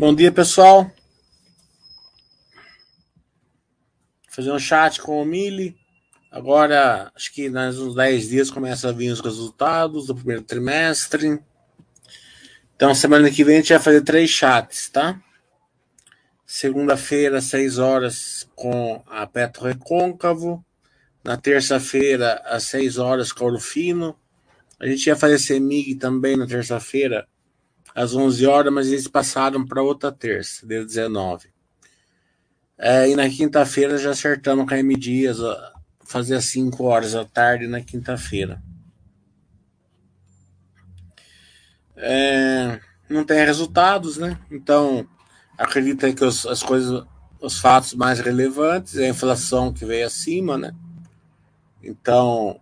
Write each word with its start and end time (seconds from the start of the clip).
Bom 0.00 0.14
dia, 0.14 0.32
pessoal. 0.32 0.90
Fazer 4.30 4.50
um 4.50 4.58
chat 4.58 4.98
com 4.98 5.20
o 5.20 5.26
Mili. 5.26 5.76
Agora, 6.30 7.12
acho 7.14 7.30
que 7.30 7.50
nos 7.50 7.78
uns 7.78 7.94
10 7.94 8.30
dias 8.30 8.50
começa 8.50 8.88
a 8.88 8.92
vir 8.92 9.10
os 9.10 9.20
resultados 9.20 10.06
do 10.06 10.14
primeiro 10.14 10.40
trimestre. 10.40 11.38
Então, 12.74 12.94
semana 12.94 13.30
que 13.30 13.44
vem 13.44 13.56
a 13.56 13.58
gente 13.58 13.74
vai 13.74 13.78
fazer 13.78 14.00
três 14.00 14.30
chats, 14.30 14.88
tá? 14.88 15.20
Segunda-feira, 16.46 17.42
6 17.42 17.76
horas, 17.76 18.48
com 18.54 19.02
a 19.06 19.26
Petro 19.26 19.66
Recôncavo. 19.66 20.64
Na 21.22 21.36
terça-feira, 21.36 22.40
às 22.46 22.62
6 22.62 22.96
horas, 22.96 23.32
com 23.32 23.52
o 23.52 23.60
Fino. 23.60 24.16
A 24.80 24.86
gente 24.86 25.08
ia 25.08 25.14
fazer 25.14 25.38
CEMIG 25.38 25.96
também 25.96 26.38
na 26.38 26.46
terça-feira, 26.46 27.28
às 27.94 28.14
11 28.14 28.46
horas, 28.46 28.72
mas 28.72 28.88
eles 28.88 29.08
passaram 29.08 29.66
para 29.66 29.82
outra 29.82 30.12
terça, 30.12 30.66
dia 30.66 30.84
19. 30.84 31.48
É, 32.78 33.08
e 33.08 33.14
na 33.14 33.28
quinta-feira 33.28 33.98
já 33.98 34.10
acertamos 34.10 34.66
com 34.66 34.74
a 34.74 34.78
M 34.78 34.96
Dias, 34.96 35.38
fazer 36.04 36.34
às 36.36 36.46
5 36.46 36.82
horas 36.84 37.12
da 37.12 37.24
tarde 37.24 37.66
na 37.66 37.80
quinta-feira. 37.80 38.62
É, 41.96 42.80
não 43.08 43.24
tem 43.24 43.44
resultados, 43.44 44.16
né? 44.16 44.38
Então, 44.50 45.06
acredita 45.58 46.10
que 46.12 46.24
os, 46.24 46.46
as 46.46 46.62
coisas, 46.62 47.04
os 47.40 47.58
fatos 47.58 47.92
mais 47.92 48.18
relevantes 48.20 48.96
é 48.96 49.06
a 49.06 49.10
inflação 49.10 49.72
que 49.72 49.84
veio 49.84 50.06
acima, 50.06 50.56
né? 50.56 50.74
Então, 51.82 52.58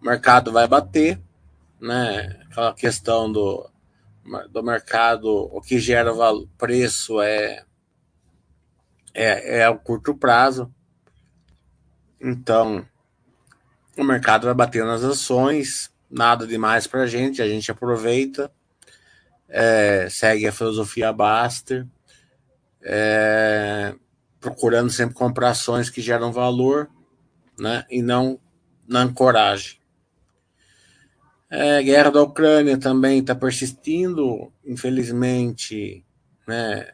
o 0.00 0.04
mercado 0.04 0.50
vai 0.50 0.66
bater, 0.66 1.20
né? 1.80 2.40
Aquela 2.50 2.74
questão 2.74 3.30
do 3.30 3.70
do 4.50 4.62
mercado, 4.62 5.28
o 5.28 5.60
que 5.60 5.78
gera 5.78 6.12
valor, 6.12 6.48
preço 6.56 7.20
é, 7.20 7.64
é, 9.12 9.60
é 9.60 9.68
o 9.68 9.78
curto 9.78 10.14
prazo. 10.14 10.72
Então, 12.20 12.86
o 13.96 14.02
mercado 14.02 14.46
vai 14.46 14.54
bater 14.54 14.84
nas 14.84 15.04
ações, 15.04 15.92
nada 16.10 16.46
demais 16.46 16.86
para 16.86 17.02
a 17.02 17.06
gente, 17.06 17.42
a 17.42 17.48
gente 17.48 17.70
aproveita, 17.70 18.50
é, 19.48 20.08
segue 20.08 20.46
a 20.46 20.52
filosofia 20.52 21.12
Baster, 21.12 21.86
é, 22.82 23.94
procurando 24.40 24.90
sempre 24.90 25.14
comprar 25.14 25.50
ações 25.50 25.90
que 25.90 26.00
geram 26.00 26.32
valor, 26.32 26.90
né, 27.58 27.84
e 27.90 28.02
não 28.02 28.40
na 28.86 29.00
ancoragem. 29.00 29.78
É, 31.56 31.80
guerra 31.84 32.10
da 32.10 32.20
Ucrânia 32.20 32.76
também 32.76 33.20
está 33.20 33.32
persistindo, 33.32 34.52
infelizmente, 34.66 36.04
né? 36.48 36.92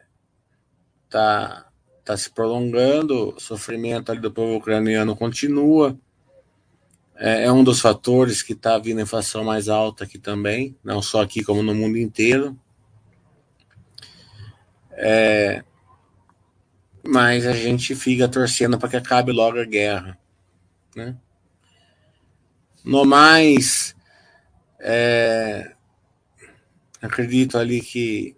Tá, 1.09 1.67
tá 2.05 2.15
se 2.15 2.29
prolongando, 2.29 3.29
o 3.35 3.39
sofrimento 3.39 4.13
do 4.13 4.31
povo 4.31 4.57
ucraniano 4.57 5.15
continua. 5.15 5.97
É, 7.15 7.45
é 7.45 7.51
um 7.51 7.63
dos 7.63 7.81
fatores 7.81 8.43
que 8.43 8.53
está 8.53 8.77
vindo 8.77 8.99
a 8.99 9.01
inflação 9.01 9.43
mais 9.43 9.67
alta 9.67 10.03
aqui 10.03 10.19
também, 10.19 10.77
não 10.83 11.01
só 11.01 11.23
aqui 11.23 11.43
como 11.43 11.63
no 11.63 11.73
mundo 11.73 11.97
inteiro. 11.97 12.55
É, 14.91 15.63
mas 17.03 17.47
a 17.47 17.53
gente 17.53 17.95
fica 17.95 18.27
torcendo 18.27 18.77
para 18.77 18.89
que 18.89 18.97
acabe 18.97 19.31
logo 19.31 19.59
a 19.59 19.65
guerra, 19.65 20.19
né? 20.95 21.17
No 22.85 23.03
mais, 23.05 23.95
é, 24.81 25.75
acredito 27.01 27.57
ali 27.57 27.81
que 27.81 28.35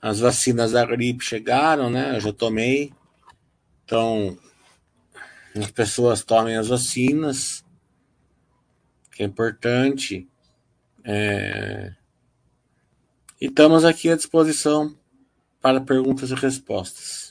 as 0.00 0.20
vacinas 0.20 0.72
da 0.72 0.84
gripe 0.84 1.24
chegaram, 1.24 1.90
né? 1.90 2.16
Eu 2.16 2.20
já 2.20 2.32
tomei. 2.32 2.92
Então, 3.84 4.38
as 5.56 5.70
pessoas 5.70 6.22
tomem 6.22 6.56
as 6.56 6.68
vacinas, 6.68 7.64
que 9.10 9.22
é 9.22 9.26
importante. 9.26 10.28
É, 11.02 11.94
e 13.40 13.46
estamos 13.46 13.84
aqui 13.84 14.10
à 14.10 14.16
disposição 14.16 14.94
para 15.60 15.80
perguntas 15.80 16.30
e 16.30 16.34
respostas. 16.34 17.23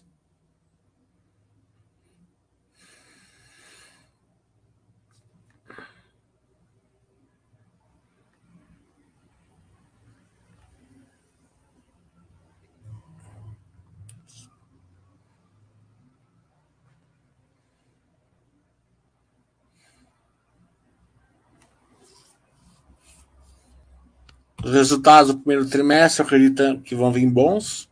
Os 24.64 24.72
resultados 24.72 25.34
do 25.34 25.40
primeiro 25.40 25.70
trimestre, 25.70 26.22
eu 26.22 26.26
acredito 26.26 26.82
que 26.82 26.96
vão 26.96 27.12
vir 27.12 27.30
bons, 27.30 27.90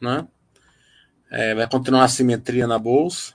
né? 0.00 0.26
É, 1.28 1.52
vai 1.52 1.68
continuar 1.68 2.04
a 2.04 2.08
simetria 2.08 2.64
na 2.66 2.78
bolsa. 2.78 3.34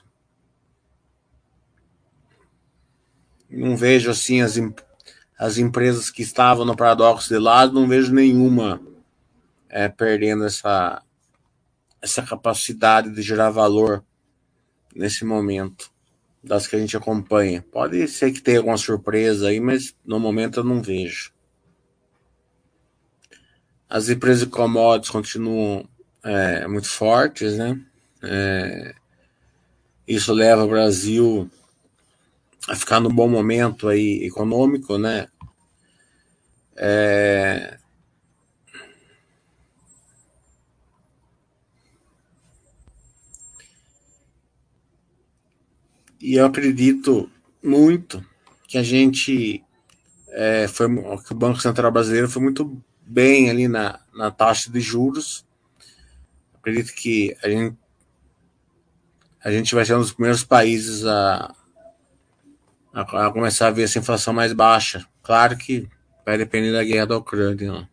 Não 3.50 3.76
vejo 3.76 4.10
assim 4.10 4.40
as, 4.40 4.58
as 5.38 5.58
empresas 5.58 6.10
que 6.10 6.22
estavam 6.22 6.64
no 6.64 6.74
paradoxo 6.74 7.28
de 7.28 7.38
lado, 7.38 7.74
não 7.74 7.86
vejo 7.86 8.12
nenhuma 8.12 8.80
é, 9.68 9.86
perdendo 9.88 10.44
essa, 10.44 11.02
essa 12.00 12.22
capacidade 12.22 13.10
de 13.10 13.20
gerar 13.20 13.50
valor 13.50 14.02
nesse 14.94 15.26
momento 15.26 15.90
das 16.42 16.66
que 16.66 16.74
a 16.74 16.78
gente 16.78 16.96
acompanha. 16.96 17.62
Pode 17.70 18.08
ser 18.08 18.32
que 18.32 18.40
tenha 18.40 18.58
alguma 18.58 18.78
surpresa 18.78 19.48
aí, 19.48 19.60
mas 19.60 19.94
no 20.06 20.18
momento 20.18 20.60
eu 20.60 20.64
não 20.64 20.80
vejo. 20.80 21.35
As 23.88 24.08
empresas 24.08 24.40
de 24.40 24.46
commodities 24.46 25.10
continuam 25.10 25.88
é, 26.24 26.66
muito 26.66 26.88
fortes, 26.88 27.56
né? 27.56 27.80
É, 28.22 28.94
isso 30.06 30.32
leva 30.32 30.64
o 30.64 30.68
Brasil 30.68 31.50
a 32.68 32.74
ficar 32.74 33.00
num 33.00 33.14
bom 33.14 33.28
momento 33.28 33.88
aí 33.88 34.24
econômico, 34.24 34.98
né? 34.98 35.28
É, 36.76 37.78
e 46.20 46.34
eu 46.34 46.44
acredito 46.44 47.30
muito 47.62 48.24
que 48.66 48.76
a 48.76 48.82
gente 48.82 49.64
é, 50.28 50.68
foi 50.68 50.86
que 51.24 51.32
o 51.32 51.36
Banco 51.36 51.60
Central 51.60 51.90
Brasileiro 51.90 52.28
foi 52.28 52.42
muito 52.42 52.82
bem 53.06 53.48
ali 53.48 53.68
na, 53.68 54.00
na 54.12 54.30
taxa 54.30 54.70
de 54.70 54.80
juros. 54.80 55.46
Acredito 56.54 56.92
que 56.92 57.36
a 57.42 57.48
gente, 57.48 57.76
a 59.44 59.52
gente 59.52 59.74
vai 59.74 59.84
ser 59.84 59.94
um 59.94 60.00
dos 60.00 60.12
primeiros 60.12 60.42
países 60.42 61.06
a, 61.06 61.54
a, 62.92 63.26
a 63.26 63.32
começar 63.32 63.68
a 63.68 63.70
ver 63.70 63.84
essa 63.84 63.98
inflação 63.98 64.34
mais 64.34 64.52
baixa. 64.52 65.06
Claro 65.22 65.56
que 65.56 65.88
vai 66.24 66.36
depender 66.36 66.72
da 66.72 66.82
guerra 66.82 67.06
da 67.06 67.16
Ucrânia. 67.16 67.72
Né? 67.72 67.88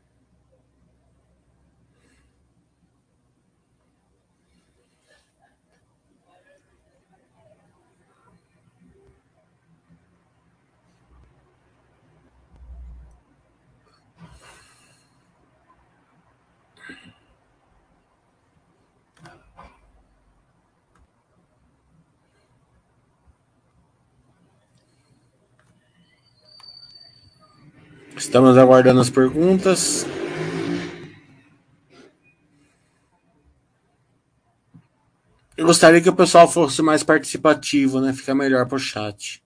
Estamos 28.33 28.57
aguardando 28.57 28.99
as 28.99 29.11
perguntas. 29.11 30.07
Eu 35.55 35.67
gostaria 35.67 36.01
que 36.01 36.09
o 36.09 36.15
pessoal 36.15 36.47
fosse 36.47 36.81
mais 36.81 37.03
participativo, 37.03 38.01
né? 38.01 38.11
Fica 38.11 38.33
melhor 38.33 38.65
pro 38.65 38.79
chat. 38.79 39.42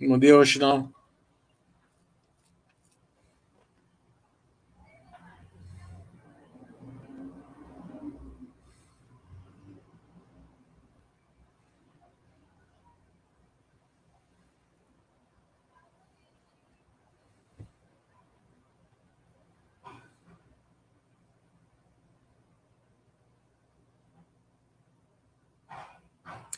Não 0.00 0.18
deu 0.18 0.38
hoje 0.38 0.58
não. 0.58 0.92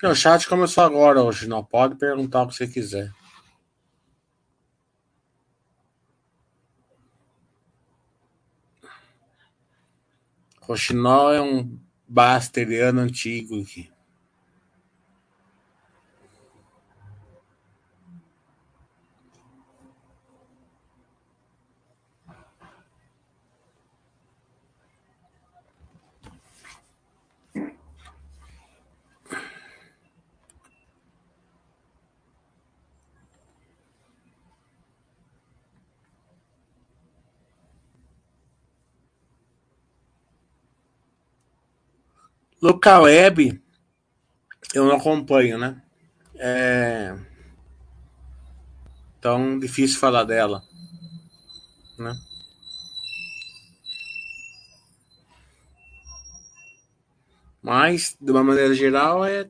O 0.03 0.15
chat 0.15 0.49
começou 0.49 0.83
agora 0.83 1.23
hoje, 1.23 1.47
não 1.47 1.63
pode 1.63 1.95
perguntar 1.95 2.43
o 2.43 2.49
que 2.49 2.55
você 2.55 2.67
quiser. 2.67 3.13
Roxinol 10.71 11.33
é 11.33 11.43
um 11.43 11.77
basteriano 12.07 13.01
antigo 13.01 13.57
Local 42.63 43.05
web, 43.05 43.63
eu 44.75 44.85
não 44.85 44.97
acompanho, 44.97 45.59
né? 45.59 45.83
É... 46.35 47.17
Então, 49.19 49.59
difícil 49.59 49.99
falar 49.99 50.25
dela, 50.25 50.63
né? 51.99 52.15
Mas, 57.63 58.17
de 58.21 58.31
uma 58.31 58.45
maneira 58.45 58.75
geral, 58.75 59.25
é, 59.25 59.49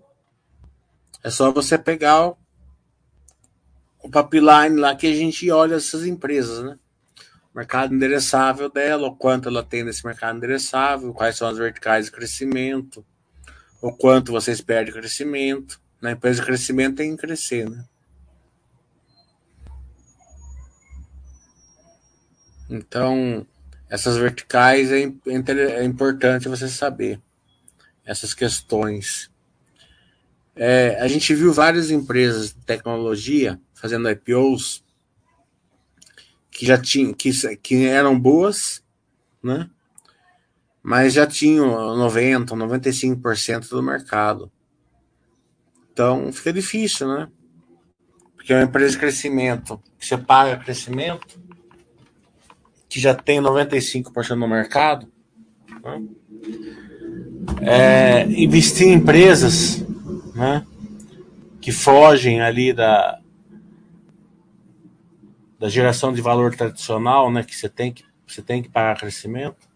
é 1.23 1.31
só 1.31 1.53
você 1.53 1.79
pegar 1.79 2.29
o, 2.29 2.37
o 4.05 4.11
pipeline 4.11 4.77
lá 4.77 4.95
que 4.95 5.07
a 5.07 5.15
gente 5.15 5.51
olha 5.51 5.77
essas 5.77 6.05
empresas, 6.07 6.63
né? 6.65 6.79
Mercado 7.55 7.95
endereçável 7.95 8.71
dela, 8.71 9.09
o 9.09 9.17
quanto 9.17 9.49
ela 9.49 9.63
tem 9.63 9.83
nesse 9.83 10.05
mercado 10.05 10.37
endereçável, 10.37 11.13
quais 11.13 11.37
são 11.37 11.49
as 11.49 11.59
verticais 11.59 12.07
de 12.07 12.13
crescimento, 12.13 13.05
o 13.83 13.93
quanto 13.93 14.33
você 14.33 14.53
espera 14.53 14.85
de 14.85 14.93
crescimento. 14.93 15.81
Na 16.01 16.13
empresa 16.13 16.41
de 16.41 16.47
crescimento 16.47 16.97
tem 16.97 17.15
que 17.15 17.23
crescer, 17.23 17.69
né? 17.69 17.85
Então, 22.69 23.45
essas 23.89 24.17
verticais 24.17 24.93
é, 24.93 25.03
é 25.03 25.85
importante 25.85 26.49
você 26.49 26.69
saber 26.69 27.21
essas 28.05 28.33
questões. 28.33 29.29
É, 30.55 30.97
a 31.01 31.09
gente 31.09 31.35
viu 31.35 31.53
várias 31.53 31.91
empresas 31.91 32.55
de 32.55 32.65
tecnologia 32.65 33.61
fazendo 33.75 34.09
IPOs 34.09 34.85
que 36.61 36.67
já 36.67 36.77
tinham, 36.77 37.15
que, 37.15 37.31
que 37.57 37.87
eram 37.87 38.21
boas, 38.21 38.85
né? 39.43 39.71
Mas 40.83 41.15
já 41.15 41.27
tinham 41.27 41.97
90, 41.97 42.55
95% 42.55 43.71
do 43.71 43.83
mercado. 43.83 44.53
Então 45.91 46.31
fica 46.31 46.53
difícil, 46.53 47.09
né? 47.09 47.29
Porque 48.37 48.53
é 48.53 48.57
uma 48.57 48.65
empresa 48.65 48.93
de 48.93 48.99
crescimento, 48.99 49.83
que 49.99 50.05
você 50.05 50.19
paga 50.19 50.63
crescimento, 50.63 51.41
que 52.91 53.01
já 53.01 53.15
tem 53.15 53.41
95% 53.41 54.35
no 54.35 54.47
mercado, 54.47 55.11
né? 55.83 56.03
é, 57.63 58.25
investir 58.25 58.87
em 58.87 58.93
empresas 58.93 59.83
né, 60.35 60.67
que 61.59 61.73
fogem 61.73 62.43
ali 62.43 62.75
da, 62.75 63.19
da 65.61 65.69
geração 65.69 66.11
de 66.11 66.23
valor 66.23 66.57
tradicional, 66.57 67.31
né, 67.31 67.45
que 67.45 67.55
você 67.55 67.69
tem 67.69 67.93
que 67.93 68.03
você 68.27 68.41
tem 68.41 68.63
que 68.63 68.69
pagar 68.69 68.99
crescimento, 68.99 69.69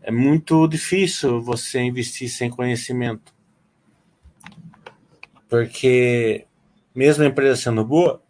é 0.00 0.12
muito 0.12 0.68
difícil 0.68 1.40
você 1.40 1.80
investir 1.80 2.28
sem 2.28 2.50
conhecimento. 2.50 3.34
Porque 5.48 6.46
mesmo 6.94 7.24
a 7.24 7.26
empresa 7.26 7.62
sendo 7.62 7.84
boa, 7.84 8.22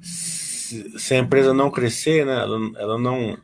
se 0.00 1.14
a 1.14 1.18
empresa 1.18 1.54
não 1.54 1.70
crescer, 1.70 2.24
né, 2.26 2.34
ela, 2.34 2.58
ela 2.76 2.98
não 2.98 3.38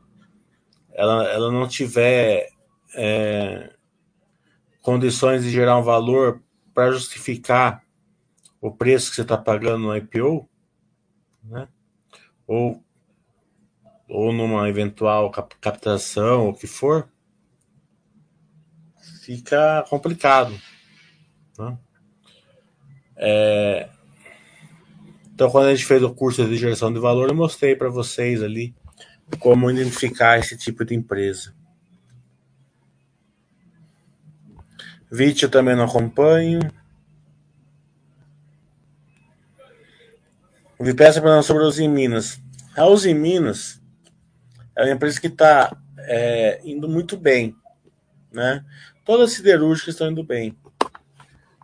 ela, 0.92 1.24
ela 1.24 1.50
não 1.50 1.66
tiver 1.66 2.50
é, 2.94 3.72
condições 4.80 5.42
de 5.42 5.50
gerar 5.50 5.76
um 5.78 5.82
valor 5.82 6.40
para 6.72 6.92
justificar 6.92 7.83
o 8.64 8.70
preço 8.70 9.10
que 9.10 9.16
você 9.16 9.20
está 9.20 9.36
pagando 9.36 9.80
no 9.80 9.94
IPO, 9.94 10.48
né? 11.42 11.68
ou, 12.46 12.82
ou 14.08 14.32
numa 14.32 14.66
eventual 14.70 15.30
cap 15.30 15.54
captação, 15.60 16.48
o 16.48 16.54
que 16.54 16.66
for, 16.66 17.06
fica 19.20 19.84
complicado. 19.90 20.58
Né? 21.58 21.78
É... 23.16 23.90
Então, 25.34 25.50
quando 25.50 25.66
a 25.66 25.74
gente 25.74 25.84
fez 25.84 26.02
o 26.02 26.14
curso 26.14 26.48
de 26.48 26.56
geração 26.56 26.90
de 26.90 26.98
valor, 26.98 27.28
eu 27.28 27.36
mostrei 27.36 27.76
para 27.76 27.90
vocês 27.90 28.42
ali 28.42 28.74
como 29.40 29.70
identificar 29.70 30.38
esse 30.38 30.56
tipo 30.56 30.86
de 30.86 30.94
empresa. 30.94 31.54
Vídeo 35.12 35.50
também 35.50 35.76
não 35.76 35.84
acompanho. 35.84 36.60
O 40.84 40.86
Vipessa 40.86 41.22
falando 41.22 41.42
sobre 41.42 41.62
a 41.62 41.66
Uzi 41.66 41.88
Minas. 41.88 42.38
A 42.76 42.86
Uzi 42.86 43.14
Minas 43.14 43.80
é 44.76 44.82
uma 44.82 44.92
empresa 44.92 45.18
que 45.18 45.28
está 45.28 45.74
é, 45.96 46.60
indo 46.62 46.86
muito 46.86 47.16
bem. 47.16 47.56
Né? 48.30 48.62
Todas 49.02 49.30
as 49.30 49.36
siderúrgicas 49.36 49.94
estão 49.94 50.10
indo 50.10 50.22
bem. 50.22 50.54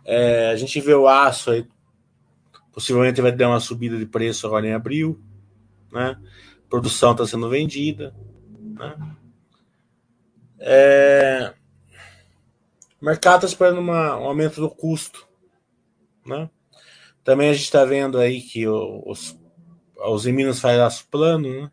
É, 0.03 0.49
a 0.49 0.55
gente 0.55 0.81
vê 0.81 0.95
o 0.95 1.07
aço 1.07 1.51
aí, 1.51 1.67
possivelmente 2.73 3.21
vai 3.21 3.31
dar 3.31 3.49
uma 3.49 3.59
subida 3.59 3.95
de 3.95 4.07
preço 4.07 4.47
agora 4.47 4.65
em 4.65 4.73
abril. 4.73 5.21
Né? 5.91 6.17
Produção 6.67 7.11
está 7.11 7.23
sendo 7.23 7.47
vendida. 7.47 8.15
Né? 8.59 8.95
É, 10.57 11.53
o 12.99 13.05
mercado 13.05 13.35
está 13.35 13.47
esperando 13.49 13.81
uma, 13.81 14.17
um 14.17 14.23
aumento 14.23 14.59
do 14.59 14.67
custo. 14.67 15.27
Né? 16.25 16.49
Também 17.23 17.49
a 17.49 17.53
gente 17.53 17.65
está 17.65 17.85
vendo 17.85 18.17
aí 18.17 18.41
que 18.41 18.67
os, 18.67 19.37
os 19.95 20.25
Minas 20.25 20.59
faz 20.59 20.79
aço 20.79 21.07
plano, 21.09 21.47
né? 21.47 21.71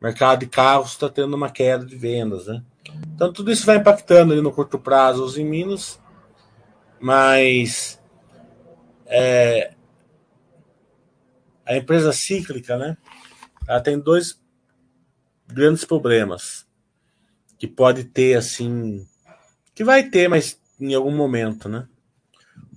O 0.00 0.04
mercado 0.04 0.40
de 0.40 0.46
carros 0.46 0.92
está 0.92 1.08
tendo 1.08 1.34
uma 1.34 1.50
queda 1.50 1.84
de 1.84 1.96
vendas, 1.96 2.46
né? 2.46 2.62
Então 3.14 3.32
tudo 3.32 3.50
isso 3.50 3.66
vai 3.66 3.76
impactando 3.76 4.32
ali 4.32 4.40
no 4.40 4.52
curto 4.52 4.78
prazo 4.78 5.24
os 5.24 5.36
Minas, 5.36 6.00
mas 7.00 8.00
é, 9.06 9.74
a 11.66 11.76
empresa 11.76 12.12
cíclica, 12.12 12.78
né? 12.78 12.96
Ela 13.66 13.80
tem 13.80 13.98
dois 13.98 14.40
grandes 15.46 15.84
problemas 15.84 16.66
que 17.58 17.66
pode 17.66 18.04
ter 18.04 18.36
assim, 18.36 19.04
que 19.74 19.82
vai 19.82 20.08
ter, 20.08 20.28
mas 20.28 20.60
em 20.80 20.94
algum 20.94 21.14
momento, 21.14 21.68
né? 21.68 21.88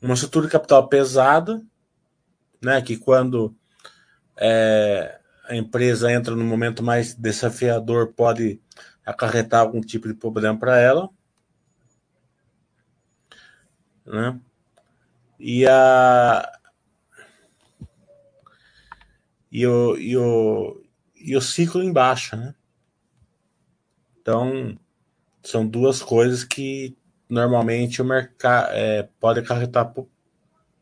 Uma 0.02 0.16
estrutura 0.16 0.48
de 0.48 0.52
capital 0.52 0.88
pesada 0.88 1.62
né? 2.62 2.82
Que 2.82 2.98
quando 2.98 3.56
é, 4.38 5.20
a 5.48 5.56
empresa 5.56 6.12
entra 6.12 6.36
no 6.36 6.44
momento 6.44 6.84
mais 6.84 7.14
desafiador 7.14 8.14
pode 8.14 8.62
acarretar 9.06 9.62
algum 9.62 9.82
tipo 9.82 10.08
de 10.08 10.14
problema 10.14 10.58
para 10.58 10.78
ela, 10.80 11.10
né? 14.06 14.40
E 15.40 15.68
a 15.68 16.60
e 19.52 19.68
o, 19.68 19.98
e 19.98 20.16
o, 20.18 20.84
e 21.16 21.36
o 21.36 21.42
ciclo 21.42 21.84
embaixo, 21.84 22.36
né? 22.38 22.56
Então, 24.22 24.78
são 25.44 25.68
duas 25.68 26.02
coisas 26.02 26.44
que 26.44 26.96
normalmente 27.28 28.02
o 28.02 28.06
mercado 28.06 28.72
é, 28.72 29.10
pode 29.20 29.40
acarretar 29.40 29.94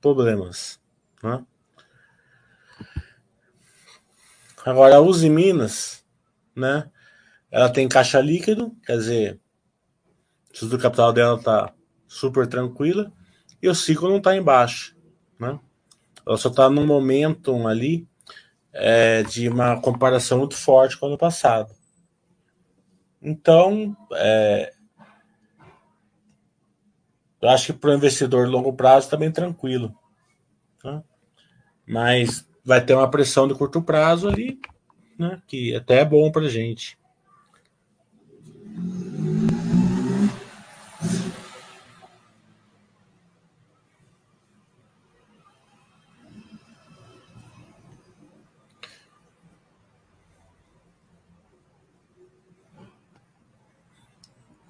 problemas. 0.02 0.80
Né? 1.24 1.46
Agora, 4.70 4.98
a 4.98 5.02
Uzi 5.02 5.32
Minas, 5.32 6.06
né? 6.56 6.88
Ela 7.50 7.72
tem 7.72 7.90
caixa 7.90 8.22
líquido, 8.22 8.78
quer 8.86 8.98
dizer, 8.98 9.40
o 10.48 10.54
estudo 10.54 10.78
do 10.78 10.82
capital 10.82 11.12
dela 11.12 11.40
está 11.40 11.74
super 12.08 12.46
tranquila 12.46 13.12
e 13.60 13.68
o 13.68 13.74
ciclo 13.74 14.08
não 14.08 14.18
está 14.18 14.36
embaixo, 14.36 14.96
né? 15.40 15.60
Ela 16.24 16.38
só 16.38 16.50
está 16.50 16.70
num 16.70 16.86
momento 16.86 17.68
ali 17.68 18.08
é, 18.72 19.24
de 19.24 19.50
uma 19.50 19.82
comparação 19.82 20.38
muito 20.38 20.54
forte 20.54 20.96
com 21.00 21.08
o 21.08 21.10
ano 21.10 21.18
passado. 21.18 21.74
Então, 23.20 23.98
é, 24.14 24.72
eu 27.42 27.50
acho 27.50 27.66
que 27.66 27.74
para 27.74 27.90
o 27.90 27.96
investidor 27.96 28.48
longo 28.48 28.72
prazo 28.74 29.08
está 29.08 29.18
bem 29.18 29.32
tranquilo. 29.32 29.98
Tá? 30.80 31.04
Mas 31.88 32.48
vai 32.70 32.86
ter 32.86 32.94
uma 32.94 33.10
pressão 33.10 33.48
de 33.48 33.56
curto 33.56 33.82
prazo 33.82 34.30
ali, 34.30 34.60
né, 35.18 35.42
que 35.48 35.74
até 35.74 36.02
é 36.02 36.06
bom 36.06 36.32
para 36.32 36.48
gente. 36.48 36.96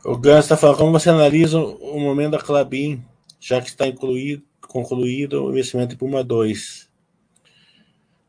O 0.06 0.18
Gans 0.18 0.46
está 0.46 0.56
falando 0.56 0.78
como 0.78 0.94
você 0.94 1.10
analisa 1.10 1.60
o 1.60 2.00
momento 2.00 2.32
da 2.32 2.40
Clabin, 2.40 3.04
já 3.42 3.60
que 3.60 3.68
está 3.68 3.86
incluído, 3.86 4.42
concluído 4.70 5.44
o 5.44 5.52
investimento 5.52 5.96
em 5.96 5.98
Puma 5.98 6.24
2. 6.24 6.89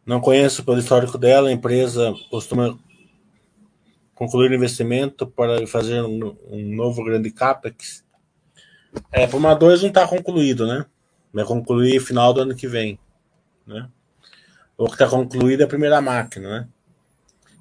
Não 0.04 0.20
conheço 0.20 0.64
pelo 0.64 0.78
histórico 0.78 1.18
dela, 1.18 1.48
a 1.48 1.52
empresa 1.52 2.12
costuma 2.30 2.78
concluir 4.14 4.50
o 4.50 4.54
investimento 4.54 5.26
para 5.26 5.66
fazer 5.66 6.02
um, 6.02 6.36
um 6.48 6.74
novo 6.74 7.02
grande 7.04 7.30
CAPEX. 7.30 8.04
É, 9.10 9.26
Puma 9.26 9.54
2 9.54 9.82
não 9.82 9.88
está 9.88 10.06
concluído, 10.06 10.66
né? 10.66 10.84
Vai 11.32 11.44
concluir 11.44 12.00
final 12.00 12.34
do 12.34 12.40
ano 12.40 12.54
que 12.54 12.66
vem. 12.66 12.98
Né? 13.66 13.88
O 14.76 14.86
que 14.86 14.92
está 14.92 15.08
concluído 15.08 15.60
é 15.60 15.64
a 15.64 15.68
primeira 15.68 16.00
máquina, 16.00 16.48
né? 16.48 16.68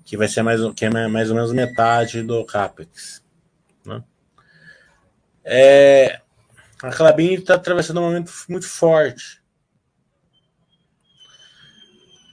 Que 0.03 0.17
vai 0.17 0.27
ser 0.27 0.41
mais, 0.41 0.59
que 0.73 0.85
é 0.85 0.89
mais 1.07 1.29
ou 1.29 1.35
menos 1.35 1.53
metade 1.53 2.23
do 2.23 2.43
CAPEX. 2.43 3.23
Né? 3.85 4.03
É, 5.43 6.21
a 6.81 6.89
Clabin 6.91 7.35
está 7.35 7.55
atravessando 7.55 7.99
um 7.99 8.03
momento 8.03 8.31
muito 8.49 8.67
forte. 8.67 9.41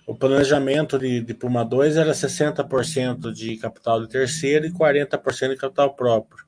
O 0.07 0.15
planejamento 0.15 0.99
de, 0.99 1.21
de 1.21 1.35
Puma 1.35 1.65
2 1.65 1.97
era 1.97 2.13
60% 2.13 3.33
de 3.33 3.57
capital 3.57 4.01
de 4.01 4.09
terceiro 4.09 4.65
e 4.65 4.73
40% 4.73 5.51
de 5.51 5.57
capital 5.57 5.95
próprio. 5.95 6.47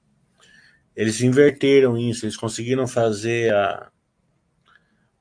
Eles 0.95 1.21
inverteram 1.21 1.99
isso, 1.99 2.25
eles 2.25 2.37
conseguiram 2.37 2.87
fazer 2.87 3.53
a 3.53 3.91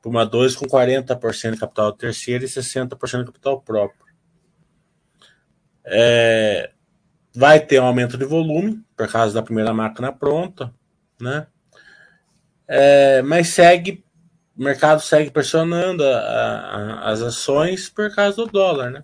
Puma 0.02 0.24
2 0.24 0.56
com 0.56 0.68
40% 0.68 1.52
de 1.52 1.60
capital 1.60 1.92
de 1.92 1.98
terceiro 1.98 2.46
e 2.46 2.48
60% 2.48 3.20
de 3.20 3.26
capital 3.26 3.60
próprio. 3.60 4.06
É, 5.84 6.72
vai 7.36 7.60
ter 7.60 7.80
um 7.82 7.86
aumento 7.86 8.18
de 8.18 8.26
volume, 8.26 8.84
por 8.96 9.08
causa 9.08 9.34
da 9.34 9.42
primeira 9.42 9.74
máquina 9.74 10.14
pronta, 10.14 10.74
né? 11.20 11.48
É, 12.68 13.22
mas 13.22 13.50
segue, 13.50 14.04
o 14.58 14.64
mercado 14.64 15.02
segue 15.02 15.30
pressionando 15.30 16.04
a, 16.04 16.18
a, 16.18 17.12
as 17.12 17.22
ações 17.22 17.90
por 17.90 18.14
causa 18.14 18.38
do 18.38 18.48
dólar, 18.48 18.90
né? 18.90 19.04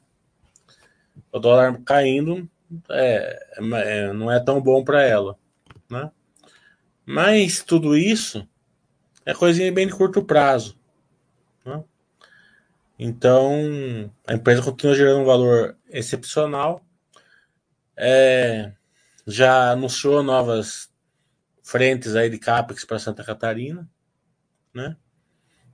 O 1.32 1.40
dólar 1.40 1.80
caindo 1.86 2.50
é, 2.90 3.48
é 3.58 4.14
não 4.14 4.32
é 4.32 4.40
tão 4.40 4.60
bom 4.60 4.84
para 4.84 5.04
ela, 5.04 5.38
né? 5.90 6.12
Mas 7.06 7.62
tudo 7.62 7.96
isso 7.96 8.48
é 9.26 9.34
coisinha 9.34 9.72
bem 9.72 9.86
de 9.86 9.94
curto 9.94 10.24
prazo, 10.24 10.76
né? 11.64 11.84
Então 12.98 14.12
a 14.26 14.34
empresa 14.34 14.64
continua 14.64 14.96
gerando 14.96 15.22
um 15.22 15.26
valor 15.26 15.78
excepcional. 15.90 16.84
É, 17.96 18.72
já 19.28 19.72
anunciou 19.72 20.24
novas 20.24 20.92
frentes 21.62 22.16
aí 22.16 22.28
de 22.28 22.40
CAPEX 22.40 22.84
para 22.86 22.98
Santa 22.98 23.24
Catarina, 23.24 23.88
né? 24.74 24.98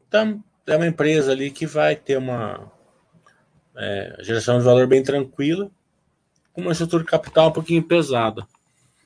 Então, 0.10 0.44
é 0.66 0.75
uma 0.75 0.88
empresa 0.88 1.32
ali 1.32 1.51
que 1.51 1.68
vai 1.68 1.96
ter 1.96 2.18
uma 2.18 2.72
é, 3.78 4.18
geração 4.22 4.58
de 4.58 4.66
valor 4.66 4.88
bem 4.88 5.04
tranquila, 5.04 5.70
com 6.51 6.62
uma 6.62 6.72
estrutura 6.72 7.04
de 7.04 7.10
capital 7.10 7.50
um 7.50 7.54
pouquinho 7.54 7.84
pesada, 7.84 8.46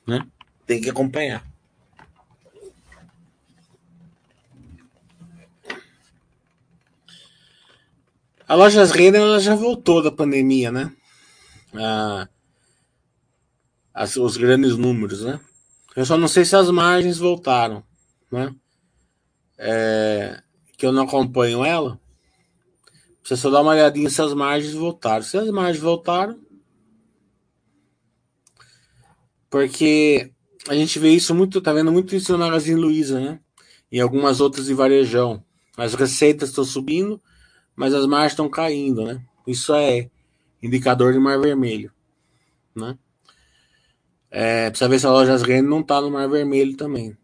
né? 0.06 0.26
Tem 0.66 0.80
que 0.80 0.88
acompanhar. 0.88 1.46
A 8.48 8.54
Lojas 8.54 8.90
Renner 8.90 9.20
ela 9.20 9.40
já 9.40 9.54
voltou 9.54 10.02
da 10.02 10.10
pandemia, 10.10 10.72
né? 10.72 10.90
Ah, 11.74 12.28
as, 13.92 14.16
os 14.16 14.38
grandes 14.38 14.76
números, 14.76 15.22
né? 15.22 15.38
Eu 15.94 16.06
só 16.06 16.16
não 16.16 16.28
sei 16.28 16.46
se 16.46 16.56
as 16.56 16.70
margens 16.70 17.18
voltaram, 17.18 17.84
né? 18.32 18.54
É, 19.58 20.42
que 20.76 20.86
eu 20.86 20.92
não 20.92 21.04
acompanho 21.04 21.64
ela. 21.64 22.00
Você 23.22 23.36
só 23.36 23.50
dá 23.50 23.60
uma 23.62 23.72
olhadinha 23.72 24.10
se 24.10 24.20
as 24.20 24.34
margens 24.34 24.74
voltaram. 24.74 25.22
Se 25.22 25.36
as 25.38 25.50
margens 25.50 25.82
voltaram, 25.82 26.38
porque 29.48 30.32
a 30.68 30.74
gente 30.74 30.98
vê 30.98 31.10
isso 31.10 31.34
muito, 31.34 31.60
tá 31.60 31.72
vendo 31.72 31.92
muito 31.92 32.14
isso 32.14 32.32
na 32.32 32.46
Magazine 32.46 32.80
Luiza, 32.80 33.20
né? 33.20 33.40
E 33.90 34.00
algumas 34.00 34.40
outras 34.40 34.66
de 34.66 34.74
varejão. 34.74 35.42
As 35.76 35.94
receitas 35.94 36.50
estão 36.50 36.64
subindo, 36.64 37.20
mas 37.74 37.94
as 37.94 38.06
margens 38.06 38.32
estão 38.32 38.48
caindo, 38.48 39.04
né? 39.04 39.24
Isso 39.46 39.74
é 39.74 40.10
indicador 40.62 41.12
de 41.12 41.18
mar 41.18 41.38
vermelho, 41.38 41.92
né? 42.74 42.98
É, 44.36 44.68
precisa 44.68 44.88
ver 44.88 44.98
se 44.98 45.06
a 45.06 45.12
Lojas 45.12 45.42
Renner 45.42 45.70
não 45.70 45.78
está 45.78 46.00
no 46.00 46.10
Mar 46.10 46.28
Vermelho 46.28 46.76
também. 46.76 47.16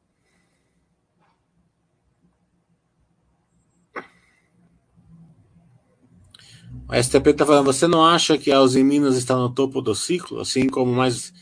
O 6.91 7.03
STP 7.03 7.31
está 7.31 7.47
falando, 7.47 7.67
você 7.67 7.87
não 7.87 8.05
acha 8.05 8.37
que 8.37 8.51
a 8.51 8.61
Uzi 8.61 8.83
Minas 8.83 9.17
está 9.17 9.37
no 9.37 9.49
topo 9.49 9.81
do 9.81 9.95
ciclo, 9.95 10.41
assim 10.41 10.67
como 10.67 10.93
mais 10.93 11.33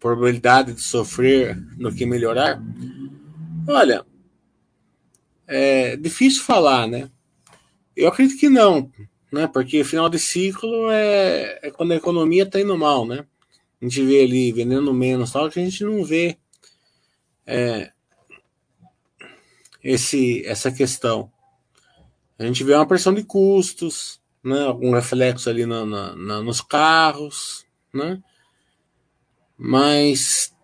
probabilidade 0.00 0.72
de 0.72 0.80
sofrer 0.80 1.54
do 1.76 1.94
que 1.94 2.06
melhorar? 2.06 2.58
Olha, 3.68 4.02
é 5.46 5.94
difícil 5.98 6.42
falar, 6.42 6.86
né? 6.86 7.10
Eu 7.94 8.08
acredito 8.08 8.40
que 8.40 8.48
não, 8.48 8.90
né? 9.30 9.46
Porque 9.46 9.84
final 9.84 10.08
de 10.08 10.18
ciclo 10.18 10.90
é, 10.90 11.58
é 11.62 11.70
quando 11.70 11.92
a 11.92 11.96
economia 11.96 12.44
está 12.44 12.58
indo 12.58 12.76
mal, 12.78 13.06
né? 13.06 13.26
a 13.82 13.84
gente 13.84 14.02
vê 14.02 14.22
ali 14.22 14.52
vendendo 14.52 14.94
menos, 14.94 15.30
tal, 15.30 15.50
que 15.50 15.60
a 15.60 15.62
gente 15.62 15.84
não 15.84 16.02
vê 16.02 16.38
é, 17.46 17.92
esse, 19.82 20.42
essa 20.46 20.72
questão. 20.72 21.30
A 22.38 22.46
gente 22.46 22.64
vê 22.64 22.72
uma 22.72 22.86
pressão 22.86 23.12
de 23.12 23.22
custos, 23.22 24.18
né, 24.44 24.66
algum 24.66 24.92
reflexo 24.92 25.48
ali 25.48 25.64
na, 25.64 25.86
na, 25.86 26.14
na, 26.14 26.42
nos 26.42 26.60
carros, 26.60 27.64
né? 27.92 28.22
Mas 29.56 30.54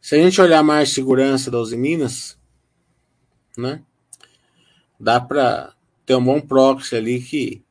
se 0.00 0.14
a 0.14 0.18
gente 0.18 0.40
olhar 0.40 0.62
mais 0.62 0.92
segurança 0.92 1.50
das 1.50 1.72
Minas, 1.72 2.38
né? 3.58 3.82
Dá 5.00 5.20
para 5.20 5.74
ter 6.06 6.14
um 6.14 6.24
bom 6.24 6.40
proxy 6.40 6.94
ali 6.94 7.20
que 7.20 7.62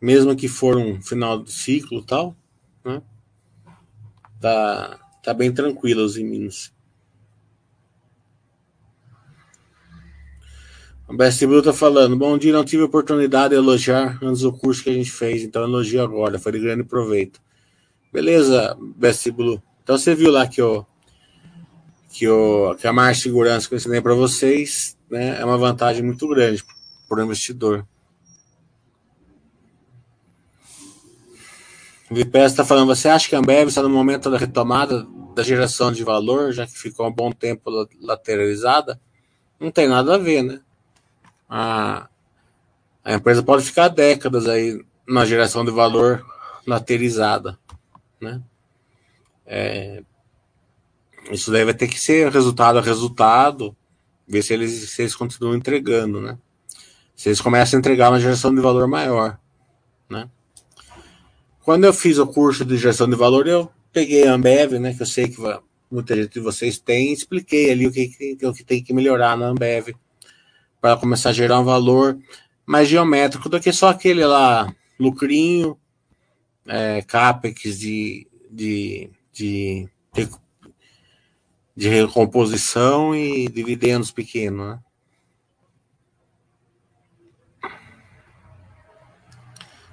mesmo 0.00 0.34
que 0.34 0.48
for 0.48 0.76
um 0.76 1.00
final 1.00 1.42
de 1.42 1.52
ciclo 1.52 2.02
tal, 2.02 2.36
né? 2.84 3.02
Tá, 4.40 4.98
tá 5.22 5.32
bem 5.32 5.52
tranquilo 5.52 6.04
os 6.04 6.16
Minas. 6.16 6.73
O 11.06 11.14
Best 11.14 11.46
Blue 11.46 11.62
tá 11.62 11.72
falando, 11.72 12.16
bom 12.16 12.38
dia, 12.38 12.52
não 12.52 12.64
tive 12.64 12.82
oportunidade 12.82 13.50
de 13.50 13.56
elogiar 13.56 14.18
antes 14.22 14.40
do 14.40 14.52
curso 14.52 14.82
que 14.82 14.88
a 14.88 14.92
gente 14.92 15.10
fez, 15.10 15.42
então 15.42 15.62
elogio 15.62 16.02
agora, 16.02 16.38
foi 16.38 16.52
de 16.52 16.60
grande 16.60 16.82
proveito. 16.82 17.42
Beleza, 18.10 18.74
Best 18.96 19.30
Blue. 19.30 19.62
Então 19.82 19.98
você 19.98 20.14
viu 20.14 20.32
lá 20.32 20.46
que 20.46 20.62
o 20.62 20.84
que, 22.08 22.26
o, 22.26 22.74
que 22.76 22.86
a 22.86 22.92
mais 22.92 23.20
segurança 23.20 23.68
que 23.68 23.74
eu 23.74 23.76
ensinei 23.76 24.00
para 24.00 24.14
vocês 24.14 24.96
né, 25.10 25.40
é 25.40 25.44
uma 25.44 25.58
vantagem 25.58 26.02
muito 26.02 26.26
grande 26.28 26.64
para 27.06 27.20
o 27.20 27.24
investidor. 27.24 27.86
O 32.10 32.14
Vipés 32.14 32.52
está 32.52 32.64
falando, 32.64 32.86
você 32.86 33.08
acha 33.08 33.28
que 33.28 33.34
a 33.34 33.40
Ambev 33.40 33.68
está 33.68 33.82
no 33.82 33.90
momento 33.90 34.30
da 34.30 34.38
retomada 34.38 35.06
da 35.34 35.42
geração 35.42 35.92
de 35.92 36.02
valor, 36.02 36.52
já 36.52 36.66
que 36.66 36.78
ficou 36.78 37.06
um 37.08 37.12
bom 37.12 37.30
tempo 37.30 37.68
lateralizada? 38.00 38.98
Não 39.60 39.70
tem 39.70 39.88
nada 39.88 40.14
a 40.14 40.18
ver, 40.18 40.42
né? 40.42 40.60
A, 41.56 42.08
a 43.04 43.14
empresa 43.14 43.40
pode 43.40 43.64
ficar 43.64 43.86
décadas 43.86 44.48
aí 44.48 44.84
na 45.06 45.24
geração 45.24 45.64
de 45.64 45.70
valor 45.70 46.26
laterizada, 46.66 47.56
né? 48.20 48.42
É, 49.46 50.02
isso 51.30 51.52
daí 51.52 51.64
vai 51.64 51.74
ter 51.74 51.86
que 51.86 52.00
ser 52.00 52.32
resultado 52.32 52.80
a 52.80 52.82
resultado, 52.82 53.76
ver 54.26 54.42
se 54.42 54.52
eles, 54.52 54.90
se 54.90 55.02
eles 55.02 55.14
continuam 55.14 55.54
entregando, 55.54 56.20
né? 56.20 56.36
Se 57.14 57.28
eles 57.28 57.40
começam 57.40 57.78
a 57.78 57.80
entregar 57.80 58.10
uma 58.10 58.18
geração 58.18 58.52
de 58.52 58.60
valor 58.60 58.88
maior, 58.88 59.38
né? 60.10 60.28
Quando 61.62 61.84
eu 61.84 61.94
fiz 61.94 62.18
o 62.18 62.26
curso 62.26 62.64
de 62.64 62.76
geração 62.76 63.08
de 63.08 63.14
valor, 63.14 63.46
eu 63.46 63.70
peguei 63.92 64.26
a 64.26 64.32
Ambev, 64.32 64.72
né? 64.80 64.92
Que 64.92 65.02
eu 65.02 65.06
sei 65.06 65.28
que 65.28 65.40
muita 65.88 66.16
gente 66.16 66.32
de 66.32 66.40
vocês 66.40 66.80
tem, 66.80 67.12
expliquei 67.12 67.70
ali 67.70 67.86
o 67.86 67.92
que, 67.92 68.08
que, 68.08 68.44
o 68.44 68.52
que 68.52 68.64
tem 68.64 68.82
que 68.82 68.92
melhorar 68.92 69.36
na 69.36 69.46
Ambev 69.46 69.94
para 70.84 70.98
começar 70.98 71.30
a 71.30 71.32
gerar 71.32 71.60
um 71.60 71.64
valor 71.64 72.18
mais 72.66 72.86
geométrico 72.86 73.48
do 73.48 73.58
que 73.58 73.72
só 73.72 73.88
aquele 73.88 74.22
lá, 74.22 74.70
lucrinho, 75.00 75.78
é, 76.66 77.00
capex 77.00 77.78
de, 77.78 78.26
de, 78.50 79.08
de, 79.32 79.88
de 81.74 81.88
recomposição 81.88 83.16
e 83.16 83.48
dividendos 83.48 84.10
pequenos, 84.10 84.72
né? 84.72 84.78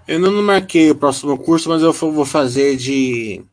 Eu 0.05 0.19
não 0.19 0.43
marquei 0.43 0.91
o 0.91 0.95
próximo 0.95 1.37
curso, 1.37 1.69
mas 1.69 1.81
eu 1.81 1.93
vou 1.93 2.25
fazer 2.25 2.75
de. 2.75 3.45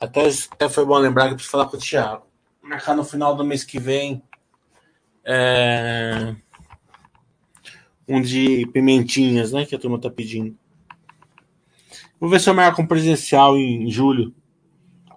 Até, 0.00 0.26
até 0.50 0.66
foi 0.70 0.86
bom 0.86 0.96
lembrar 0.96 1.26
que 1.26 1.32
eu 1.32 1.34
preciso 1.34 1.52
falar 1.52 1.66
com 1.66 1.76
o 1.76 1.80
Thiago. 1.80 2.24
Marcar 2.62 2.96
no 2.96 3.04
final 3.04 3.36
do 3.36 3.44
mês 3.44 3.64
que 3.64 3.78
vem. 3.78 4.22
É... 5.26 6.36
Um 8.06 8.20
de 8.20 8.64
pimentinhas, 8.72 9.50
né? 9.50 9.66
Que 9.66 9.74
a 9.74 9.78
turma 9.78 10.00
tá 10.00 10.08
pedindo. 10.08 10.56
Vou 12.20 12.30
ver 12.30 12.40
se 12.40 12.48
eu 12.48 12.54
marco 12.54 12.80
um 12.80 12.86
presencial 12.86 13.56
em 13.56 13.90
julho. 13.90 14.32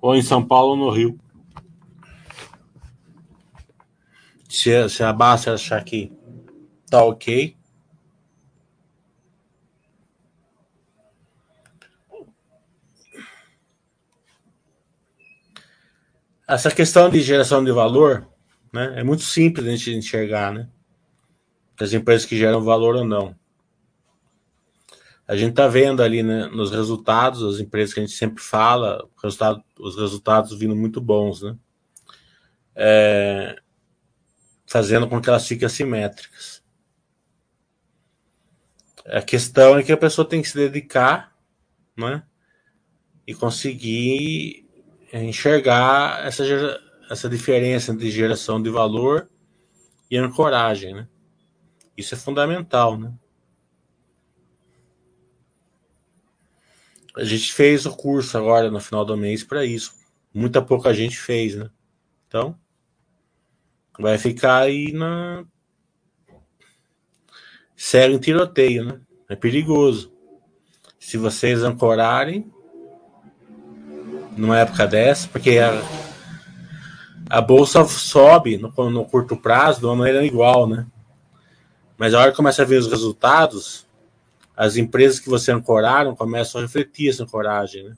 Ou 0.02 0.16
em 0.16 0.22
São 0.22 0.44
Paulo 0.44 0.72
ou 0.72 0.78
no 0.78 0.90
Rio. 0.90 1.20
Se, 4.50 4.90
se 4.90 5.04
a 5.04 5.14
Basta 5.14 5.54
achar 5.54 5.84
que 5.84 6.12
tá 6.90 7.04
ok. 7.04 7.56
Essa 16.48 16.72
questão 16.72 17.12
de 17.12 17.22
geração 17.22 17.64
de 17.64 17.72
valor 17.72 18.29
né, 18.72 19.00
é 19.00 19.04
muito 19.04 19.24
simples 19.24 19.68
a 19.68 19.72
gente 19.72 19.92
enxergar, 19.92 20.54
né? 20.54 20.70
As 21.80 21.94
empresas 21.94 22.26
que 22.26 22.38
geram 22.38 22.62
valor 22.62 22.96
ou 22.96 23.06
não. 23.06 23.36
A 25.28 25.36
gente 25.36 25.52
está 25.52 25.68
vendo 25.68 26.02
ali 26.02 26.24
né, 26.24 26.48
nos 26.48 26.72
resultados, 26.72 27.44
as 27.44 27.60
empresas 27.60 27.94
que 27.94 28.00
a 28.00 28.04
gente 28.04 28.16
sempre 28.16 28.44
fala, 28.44 29.08
resultado, 29.22 29.64
os 29.80 29.96
resultados 29.96 30.58
vindo 30.58 30.76
muito 30.76 31.00
bons, 31.00 31.44
né? 31.44 31.56
É, 32.76 33.56
fazendo 34.66 35.08
com 35.08 35.22
que 35.22 35.30
elas 35.30 35.48
fiquem 35.48 35.66
assimétricas. 35.66 36.64
A 39.06 39.22
questão 39.22 39.78
é 39.78 39.84
que 39.84 39.92
a 39.92 39.98
pessoa 39.98 40.28
tem 40.28 40.42
que 40.42 40.50
se 40.50 40.58
dedicar, 40.58 41.36
né? 41.98 42.24
E 43.26 43.34
conseguir 43.34 44.68
enxergar 45.14 46.26
essa, 46.26 46.44
essa 47.10 47.28
diferença 47.28 47.92
entre 47.92 48.12
geração 48.12 48.62
de 48.62 48.70
valor 48.70 49.28
e 50.12 50.18
ancoragem, 50.18 50.94
né? 50.94 51.08
Isso 51.98 52.14
é 52.14 52.18
fundamental, 52.18 52.98
né? 52.98 53.14
A 57.18 57.24
gente 57.24 57.52
fez 57.52 57.86
o 57.86 57.96
curso 57.96 58.38
agora 58.38 58.70
no 58.70 58.80
final 58.80 59.04
do 59.04 59.18
mês 59.18 59.44
para 59.44 59.66
isso. 59.66 59.94
Muita 60.34 60.62
pouca 60.62 60.94
gente 60.94 61.18
fez, 61.18 61.56
né? 61.56 61.70
Então, 62.28 62.58
vai 63.98 64.18
ficar 64.18 64.60
aí 64.60 64.94
na. 64.94 65.44
Sério 67.76 68.16
em 68.16 68.20
tiroteio, 68.20 68.86
né? 68.86 69.02
É 69.28 69.36
perigoso. 69.36 70.14
Se 71.00 71.18
vocês 71.18 71.64
ancorarem, 71.64 72.52
numa 74.38 74.60
época 74.60 74.86
dessa, 74.86 75.28
porque 75.28 75.58
a, 75.58 75.72
a 77.30 77.42
bolsa 77.42 77.86
sobe 77.86 78.58
no, 78.58 78.72
no 78.90 79.06
curto 79.06 79.38
prazo 79.38 79.80
de 79.80 79.86
uma 79.86 79.96
maneira 79.96 80.26
igual, 80.26 80.68
né? 80.68 80.88
Mas 81.98 82.14
a 82.14 82.20
hora 82.20 82.32
que 82.32 82.38
começa 82.38 82.64
a 82.64 82.66
ver 82.66 82.78
os 82.78 82.88
resultados, 82.88 83.86
as 84.58 84.78
empresas 84.78 85.20
que 85.20 85.30
você 85.30 85.52
ancoraram 85.52 86.16
começam 86.16 86.60
a 86.60 86.64
refletir 86.64 87.10
essa 87.10 87.24
ancoragem, 87.24 87.84
né? 87.84 87.96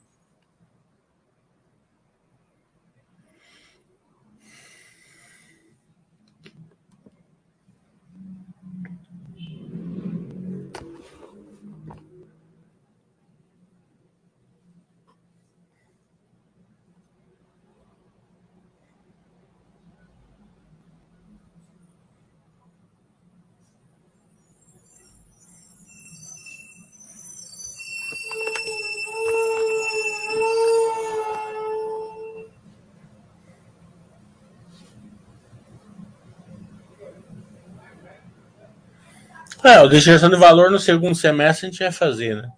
É, 39.64 39.80
o 39.80 39.88
distribuição 39.88 40.28
de 40.28 40.36
valor 40.36 40.70
no 40.70 40.78
segundo 40.78 41.14
semestre 41.14 41.66
a 41.66 41.70
gente 41.70 41.78
vai 41.78 41.92
fazer, 41.92 42.34
né? 42.34 42.50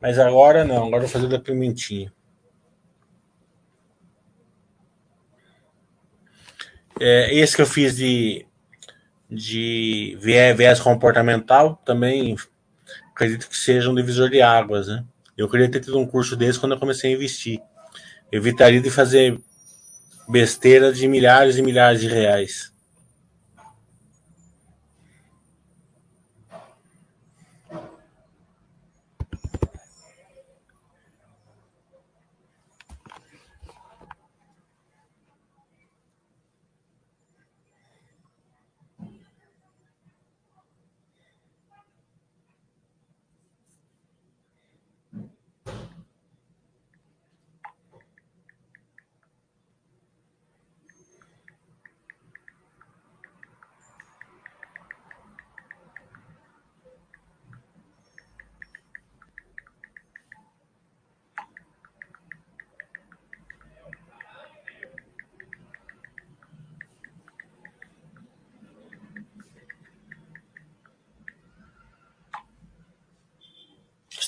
Mas 0.00 0.18
agora 0.20 0.64
não, 0.64 0.86
agora 0.86 1.00
vou 1.00 1.08
fazer 1.08 1.26
da 1.26 1.38
pimentinha. 1.38 2.12
É, 7.00 7.34
esse 7.34 7.56
que 7.56 7.62
eu 7.62 7.66
fiz 7.66 7.96
de, 7.96 8.46
de 9.28 10.16
viés 10.20 10.80
comportamental 10.80 11.80
também 11.84 12.36
acredito 13.12 13.48
que 13.48 13.56
seja 13.56 13.90
um 13.90 13.94
divisor 13.94 14.30
de 14.30 14.40
águas, 14.40 14.86
né? 14.86 15.04
Eu 15.36 15.48
queria 15.48 15.68
ter 15.68 15.80
tido 15.80 15.98
um 15.98 16.06
curso 16.06 16.36
desse 16.36 16.58
quando 16.58 16.72
eu 16.72 16.78
comecei 16.78 17.12
a 17.12 17.14
investir. 17.14 17.60
Eu 18.30 18.38
evitaria 18.40 18.80
de 18.80 18.90
fazer 18.90 19.40
besteira 20.28 20.92
de 20.92 21.08
milhares 21.08 21.56
e 21.56 21.62
milhares 21.62 22.00
de 22.00 22.06
reais. 22.06 22.72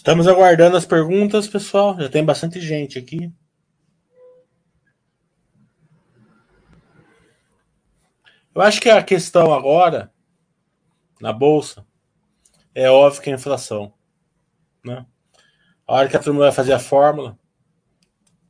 Estamos 0.01 0.27
aguardando 0.27 0.79
as 0.79 0.87
perguntas, 0.87 1.47
pessoal. 1.47 1.95
Já 2.01 2.09
tem 2.09 2.25
bastante 2.25 2.59
gente 2.59 2.99
aqui. 2.99 3.31
Eu 8.55 8.63
acho 8.63 8.81
que 8.81 8.89
a 8.89 9.03
questão 9.03 9.53
agora, 9.53 10.11
na 11.21 11.35
Bolsa, 11.35 11.85
é 12.75 12.91
óbvio 12.91 13.21
que 13.21 13.29
é 13.29 13.35
a 13.35 13.37
inflação. 13.37 13.93
Né? 14.83 15.05
A 15.87 15.93
hora 15.93 16.09
que 16.09 16.17
a 16.17 16.21
turma 16.21 16.41
vai 16.41 16.53
fazer 16.53 16.73
a 16.73 16.79
fórmula, 16.79 17.39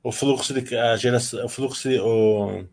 o 0.04 0.12
fluxo 0.12 0.54
de 0.54 0.76
a 0.76 0.96
geração, 0.96 1.44
o 1.44 1.48
fluxo, 1.48 1.88
o, 2.00 2.64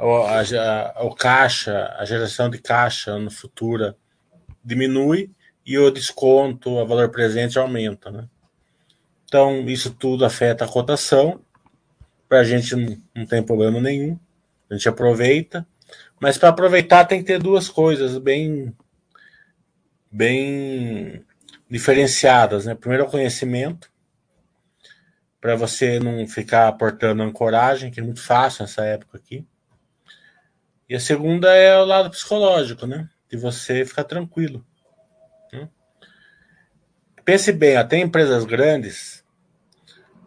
a, 0.00 0.98
a, 0.98 1.04
o 1.04 1.14
caixa, 1.14 1.94
a 1.96 2.04
geração 2.04 2.50
de 2.50 2.58
caixa 2.58 3.16
no 3.20 3.30
futuro 3.30 3.94
diminui 4.64 5.32
e 5.64 5.78
o 5.78 5.90
desconto, 5.90 6.78
a 6.78 6.84
valor 6.84 7.10
presente 7.10 7.58
aumenta, 7.58 8.10
né? 8.10 8.28
Então, 9.24 9.66
isso 9.68 9.90
tudo 9.90 10.24
afeta 10.24 10.64
a 10.64 10.68
cotação. 10.68 11.40
Para 12.28 12.40
a 12.40 12.44
gente 12.44 12.76
não, 12.76 12.98
não 13.14 13.26
tem 13.26 13.42
problema 13.42 13.80
nenhum. 13.80 14.18
A 14.68 14.74
gente 14.74 14.88
aproveita. 14.88 15.66
Mas 16.20 16.36
para 16.36 16.50
aproveitar 16.50 17.04
tem 17.04 17.20
que 17.20 17.26
ter 17.26 17.38
duas 17.38 17.68
coisas 17.68 18.18
bem, 18.18 18.74
bem 20.10 21.24
diferenciadas. 21.68 22.66
Né? 22.66 22.74
Primeiro, 22.74 23.04
o 23.04 23.10
conhecimento, 23.10 23.90
para 25.40 25.56
você 25.56 25.98
não 25.98 26.26
ficar 26.28 26.68
aportando 26.68 27.22
ancoragem, 27.22 27.90
que 27.90 28.00
é 28.00 28.02
muito 28.02 28.20
fácil 28.20 28.62
nessa 28.62 28.84
época 28.84 29.16
aqui. 29.16 29.46
E 30.88 30.94
a 30.94 31.00
segunda 31.00 31.54
é 31.54 31.78
o 31.78 31.86
lado 31.86 32.10
psicológico, 32.10 32.86
né? 32.86 33.08
De 33.30 33.38
você 33.38 33.84
ficar 33.84 34.04
tranquilo. 34.04 34.62
Pense 37.24 37.52
bem, 37.52 37.76
até 37.76 37.98
empresas 37.98 38.44
grandes 38.44 39.22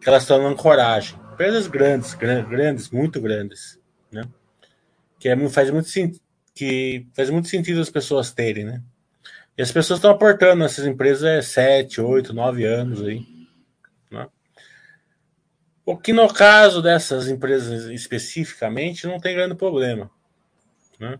elas 0.06 0.22
estão 0.22 0.40
na 0.40 0.48
ancoragem. 0.48 1.18
Empresas 1.32 1.66
grandes, 1.66 2.14
grandes, 2.14 2.90
muito 2.90 3.20
grandes, 3.20 3.78
né? 4.10 4.22
Que 5.18 5.28
é, 5.28 5.48
faz 5.48 5.70
muito 5.70 5.88
que 6.54 7.06
faz 7.14 7.28
muito 7.28 7.48
sentido 7.48 7.80
as 7.80 7.90
pessoas 7.90 8.32
terem, 8.32 8.64
né? 8.64 8.82
E 9.58 9.62
as 9.62 9.72
pessoas 9.72 9.98
estão 9.98 10.10
aportando 10.10 10.62
nessas 10.62 10.86
empresas 10.86 11.24
é 11.24 11.42
7, 11.42 12.00
8, 12.00 12.32
9 12.32 12.64
anos 12.64 13.02
aí. 13.02 13.26
Né? 14.10 14.28
O 15.84 15.96
que 15.96 16.12
no 16.12 16.32
caso 16.32 16.82
dessas 16.82 17.28
empresas 17.28 17.84
especificamente 17.86 19.06
não 19.06 19.18
tem 19.18 19.34
grande 19.34 19.54
problema. 19.54 20.10
Né? 21.00 21.18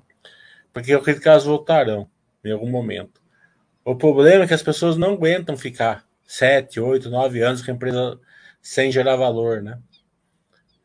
Porque 0.73 0.93
eu 0.93 0.99
acredito 0.99 1.23
que 1.23 1.29
elas 1.29 1.45
voltarão 1.45 2.11
em 2.45 2.53
algum 2.53 2.69
momento. 2.69 3.23
O 3.87 3.95
problema 3.95 4.43
é 4.43 4.49
que 4.49 4.53
as 4.53 4.65
pessoas 4.65 4.97
não 4.97 5.13
aguentam 5.13 5.57
ficar 5.57 6.05
7, 6.25 6.81
8, 6.81 7.09
9 7.09 7.41
anos 7.41 7.63
com 7.63 7.71
a 7.71 7.75
empresa 7.75 8.19
sem 8.61 8.91
gerar 8.91 9.15
valor. 9.15 9.63
Né? 9.63 9.79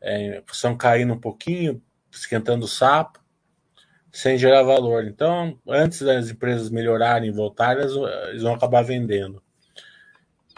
É, 0.00 0.40
são 0.52 0.76
caindo 0.76 1.12
um 1.12 1.18
pouquinho, 1.18 1.82
esquentando 2.12 2.64
o 2.64 2.68
sapo 2.68 3.20
sem 4.12 4.38
gerar 4.38 4.62
valor. 4.62 5.04
Então, 5.04 5.58
antes 5.66 6.00
das 6.02 6.30
empresas 6.30 6.70
melhorarem 6.70 7.28
e 7.28 7.32
voltarem, 7.32 7.82
eles 7.82 8.42
vão 8.42 8.54
acabar 8.54 8.82
vendendo. 8.82 9.42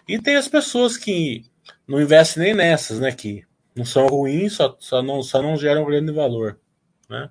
E 0.07 0.21
tem 0.21 0.37
as 0.37 0.47
pessoas 0.47 0.99
que 0.99 1.47
não 1.89 1.99
investem 1.99 2.43
nem 2.43 2.55
nessas, 2.55 3.01
né? 3.01 3.11
Que 3.11 3.43
não 3.75 3.87
são 3.87 4.07
ruins, 4.07 4.53
só, 4.53 4.77
só, 4.79 5.03
não, 5.03 5.23
só 5.23 5.41
não 5.41 5.57
geram 5.57 5.87
grande 5.87 6.13
valor. 6.13 6.61
Né? 7.09 7.31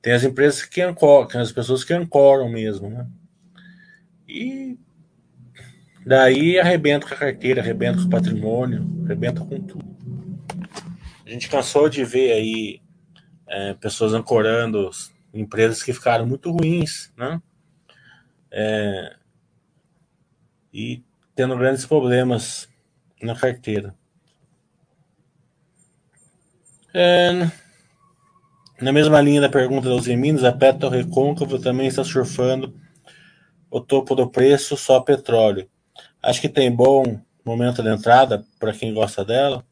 Tem 0.00 0.14
as 0.14 0.24
empresas 0.24 0.64
que 0.64 0.80
ancoram, 0.80 1.28
tem 1.28 1.42
as 1.42 1.52
pessoas 1.52 1.84
que 1.84 1.92
ancoram 1.92 2.48
mesmo, 2.48 2.88
né? 2.88 3.06
E 4.34 4.76
daí 6.04 6.58
arrebenta 6.58 7.06
com 7.06 7.14
a 7.14 7.16
carteira, 7.16 7.60
arrebenta 7.60 7.98
com 7.98 8.06
o 8.06 8.10
patrimônio, 8.10 8.84
arrebenta 9.04 9.44
com 9.44 9.60
tudo. 9.60 9.94
A 11.24 11.30
gente 11.30 11.48
cansou 11.48 11.88
de 11.88 12.04
ver 12.04 12.32
aí 12.32 12.82
é, 13.46 13.74
pessoas 13.74 14.12
ancorando 14.12 14.90
empresas 15.32 15.84
que 15.84 15.92
ficaram 15.92 16.26
muito 16.26 16.50
ruins, 16.50 17.12
né? 17.16 17.40
É, 18.50 19.16
e 20.72 21.04
tendo 21.36 21.56
grandes 21.56 21.86
problemas 21.86 22.68
na 23.22 23.36
carteira. 23.36 23.94
É, 26.92 27.48
na 28.80 28.92
mesma 28.92 29.20
linha 29.20 29.40
da 29.40 29.48
pergunta 29.48 29.88
dos 29.88 30.08
Minas, 30.08 30.42
a 30.42 30.52
Petro 30.52 30.88
Recôncavo 30.88 31.60
também 31.60 31.86
está 31.86 32.02
surfando 32.02 32.74
o 33.74 33.80
topo 33.80 34.14
do 34.14 34.30
preço 34.30 34.76
só 34.76 35.00
petróleo. 35.00 35.68
Acho 36.22 36.40
que 36.40 36.48
tem 36.48 36.70
bom 36.70 37.20
momento 37.44 37.82
de 37.82 37.88
entrada 37.88 38.46
para 38.56 38.72
quem 38.72 38.94
gosta 38.94 39.24
dela. 39.24 39.66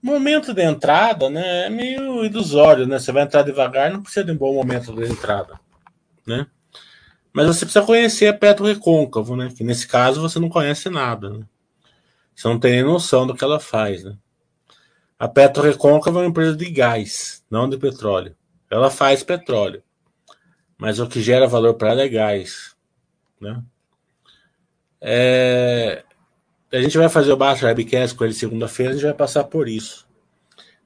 Momento 0.00 0.54
de 0.54 0.62
entrada, 0.62 1.28
né, 1.28 1.66
é 1.66 1.68
meio 1.68 2.24
ilusório, 2.24 2.86
né? 2.86 3.00
Você 3.00 3.10
vai 3.10 3.24
entrar 3.24 3.42
devagar, 3.42 3.90
não 3.90 4.00
precisa 4.00 4.24
de 4.24 4.30
um 4.30 4.36
bom 4.36 4.54
momento 4.54 4.94
de 4.94 5.10
entrada, 5.10 5.58
né? 6.24 6.46
Mas 7.32 7.48
você 7.48 7.64
precisa 7.64 7.84
conhecer 7.84 8.28
a 8.28 8.32
Petro 8.32 8.64
Recôncavo, 8.64 9.34
né? 9.34 9.52
Que 9.56 9.64
nesse 9.64 9.88
caso 9.88 10.20
você 10.20 10.38
não 10.38 10.48
conhece 10.48 10.88
nada, 10.88 11.30
né? 11.30 11.44
Você 12.36 12.46
não 12.46 12.60
tem 12.60 12.84
noção 12.84 13.26
do 13.26 13.34
que 13.34 13.42
ela 13.42 13.58
faz, 13.58 14.04
né? 14.04 14.16
A 15.18 15.26
Petro 15.26 15.64
Recôncavo 15.64 16.20
é 16.20 16.22
uma 16.22 16.28
empresa 16.28 16.56
de 16.56 16.70
gás, 16.70 17.44
não 17.50 17.68
de 17.68 17.76
petróleo. 17.76 18.36
Ela 18.70 18.88
faz 18.88 19.24
petróleo, 19.24 19.82
mas 20.78 21.00
o 21.00 21.08
que 21.08 21.20
gera 21.20 21.48
valor 21.48 21.74
para 21.74 21.90
ela 21.90 22.02
é 22.02 22.08
gás, 22.08 22.72
né? 23.42 23.62
É, 25.00 26.04
a 26.72 26.80
gente 26.80 26.96
vai 26.96 27.08
fazer 27.08 27.32
o 27.32 27.36
Basta 27.36 27.66
Webcast 27.66 28.16
com 28.16 28.24
ele 28.24 28.32
segunda-feira, 28.32 28.92
a 28.92 28.94
gente 28.94 29.04
vai 29.04 29.14
passar 29.14 29.44
por 29.44 29.68
isso. 29.68 30.06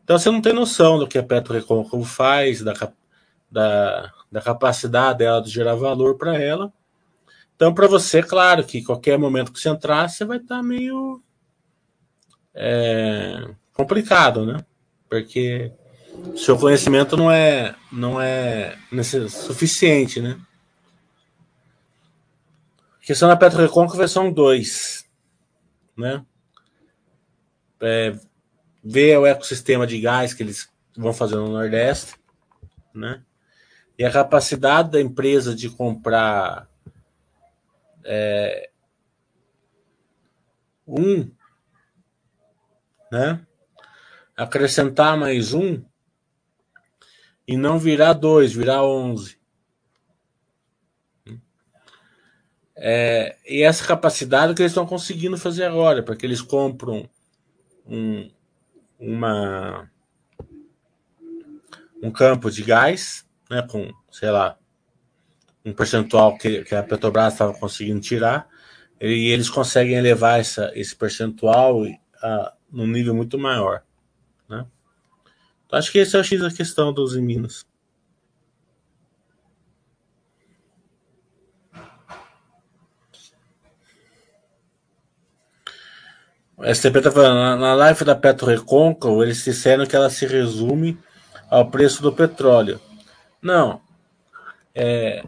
Então 0.03 0.19
você 0.19 0.31
não 0.31 0.41
tem 0.41 0.53
noção 0.53 0.99
do 0.99 1.07
que 1.07 1.19
a 1.19 1.23
Petro 1.23 1.55
faz, 2.05 2.63
da, 2.63 2.73
da, 3.51 4.13
da 4.31 4.41
capacidade 4.41 5.19
dela 5.19 5.43
de 5.43 5.51
gerar 5.51 5.75
valor 5.75 6.17
para 6.17 6.41
ela. 6.41 6.73
Então, 7.55 7.73
para 7.73 7.87
você, 7.87 8.23
claro 8.23 8.65
que 8.65 8.83
qualquer 8.83 9.19
momento 9.19 9.51
que 9.51 9.59
você 9.59 9.71
entrar, 9.71 10.09
você 10.09 10.25
vai 10.25 10.37
estar 10.37 10.57
tá 10.57 10.63
meio 10.63 11.23
é, 12.55 13.49
complicado, 13.73 14.45
né? 14.45 14.65
Porque 15.09 15.73
seu 16.37 16.59
conhecimento 16.59 17.17
não 17.17 17.31
é 17.31 17.75
não 17.91 18.21
é 18.21 18.77
suficiente, 19.29 20.21
né? 20.21 20.39
Questão 23.07 23.29
da 23.29 23.37
Petro 23.37 23.63
Recôncavo 23.63 24.07
são 24.07 24.31
dois 24.31 25.07
né? 25.97 26.25
É, 27.81 28.13
ver 28.85 29.19
o 29.19 29.27
ecossistema 29.27 29.87
de 29.87 30.01
gás 30.01 30.35
que 30.35 30.43
eles 30.43 30.69
vão 30.97 31.13
fazer 31.13 31.37
no 31.37 31.49
Nordeste, 31.49 32.15
né? 32.95 33.23
E 33.99 34.05
a 34.05 34.13
capacidade 34.13 34.91
da 34.91 35.01
empresa 35.01 35.55
de 35.55 35.71
comprar 35.71 36.69
é, 38.05 38.71
um, 40.87 41.31
né? 43.11 43.45
Acrescentar 44.37 45.17
mais 45.17 45.55
um 45.55 45.83
e 47.49 47.57
não 47.57 47.79
virar 47.79 48.13
dois, 48.13 48.53
virar 48.53 48.85
onze. 48.85 49.39
É, 52.77 53.37
e 53.47 53.63
essa 53.63 53.87
capacidade 53.87 54.55
que 54.55 54.61
eles 54.61 54.73
estão 54.73 54.87
conseguindo 54.87 55.39
fazer 55.39 55.65
agora, 55.65 56.03
porque 56.03 56.27
eles 56.27 56.43
compram 56.43 57.09
um, 57.87 58.31
uma, 58.99 59.91
um 62.03 62.11
campo 62.11 62.51
de 62.51 62.63
gás, 62.63 63.27
né, 63.49 63.63
com, 63.63 63.91
sei 64.11 64.31
lá, 64.31 64.59
um 65.65 65.73
percentual 65.73 66.37
que, 66.37 66.65
que 66.65 66.75
a 66.75 66.83
Petrobras 66.83 67.33
estava 67.33 67.55
conseguindo 67.55 68.01
tirar, 68.01 68.47
e 69.01 69.31
eles 69.31 69.49
conseguem 69.49 69.95
elevar 69.95 70.39
essa, 70.39 70.71
esse 70.75 70.95
percentual 70.95 71.83
a, 72.23 72.53
num 72.71 72.87
nível 72.87 73.15
muito 73.15 73.39
maior. 73.39 73.83
Né? 74.49 74.67
Então, 75.67 75.79
acho 75.79 75.91
que 75.91 75.99
esse 75.99 76.15
é 76.15 76.21
o 76.21 76.25
X 76.25 76.41
da 76.41 76.51
questão 76.51 76.93
dos 76.93 77.17
em 77.17 77.23
Minas. 77.23 77.67
O 86.57 86.65
STP 86.65 86.99
está 86.99 87.11
falando, 87.11 87.61
na 87.61 87.75
live 87.75 88.03
da 88.03 88.15
Petro 88.15 88.47
Recôncavo, 88.47 89.23
eles 89.23 89.45
disseram 89.45 89.85
que 89.85 89.95
ela 89.95 90.09
se 90.09 90.27
resume 90.27 90.99
ao 91.51 91.71
preço 91.71 92.03
do 92.03 92.11
petróleo. 92.13 92.81
Não. 93.43 93.81
É, 94.75 95.23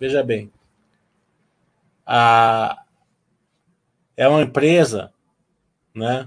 veja 0.00 0.22
bem. 0.24 0.52
A, 2.04 2.82
é 4.16 4.26
uma 4.26 4.42
empresa 4.42 5.12
né, 5.94 6.26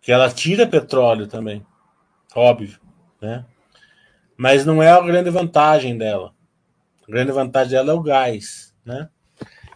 que 0.00 0.12
ela 0.12 0.30
tira 0.30 0.68
petróleo 0.68 1.26
também. 1.26 1.66
Óbvio. 2.34 2.78
Né? 3.20 3.44
Mas 4.36 4.64
não 4.64 4.80
é 4.80 4.90
a 4.90 5.00
grande 5.00 5.30
vantagem 5.30 5.98
dela. 5.98 6.32
A 7.02 7.10
grande 7.10 7.32
vantagem 7.32 7.72
dela 7.72 7.90
é 7.90 7.94
o 7.94 8.02
gás. 8.02 8.72
Né? 8.84 9.08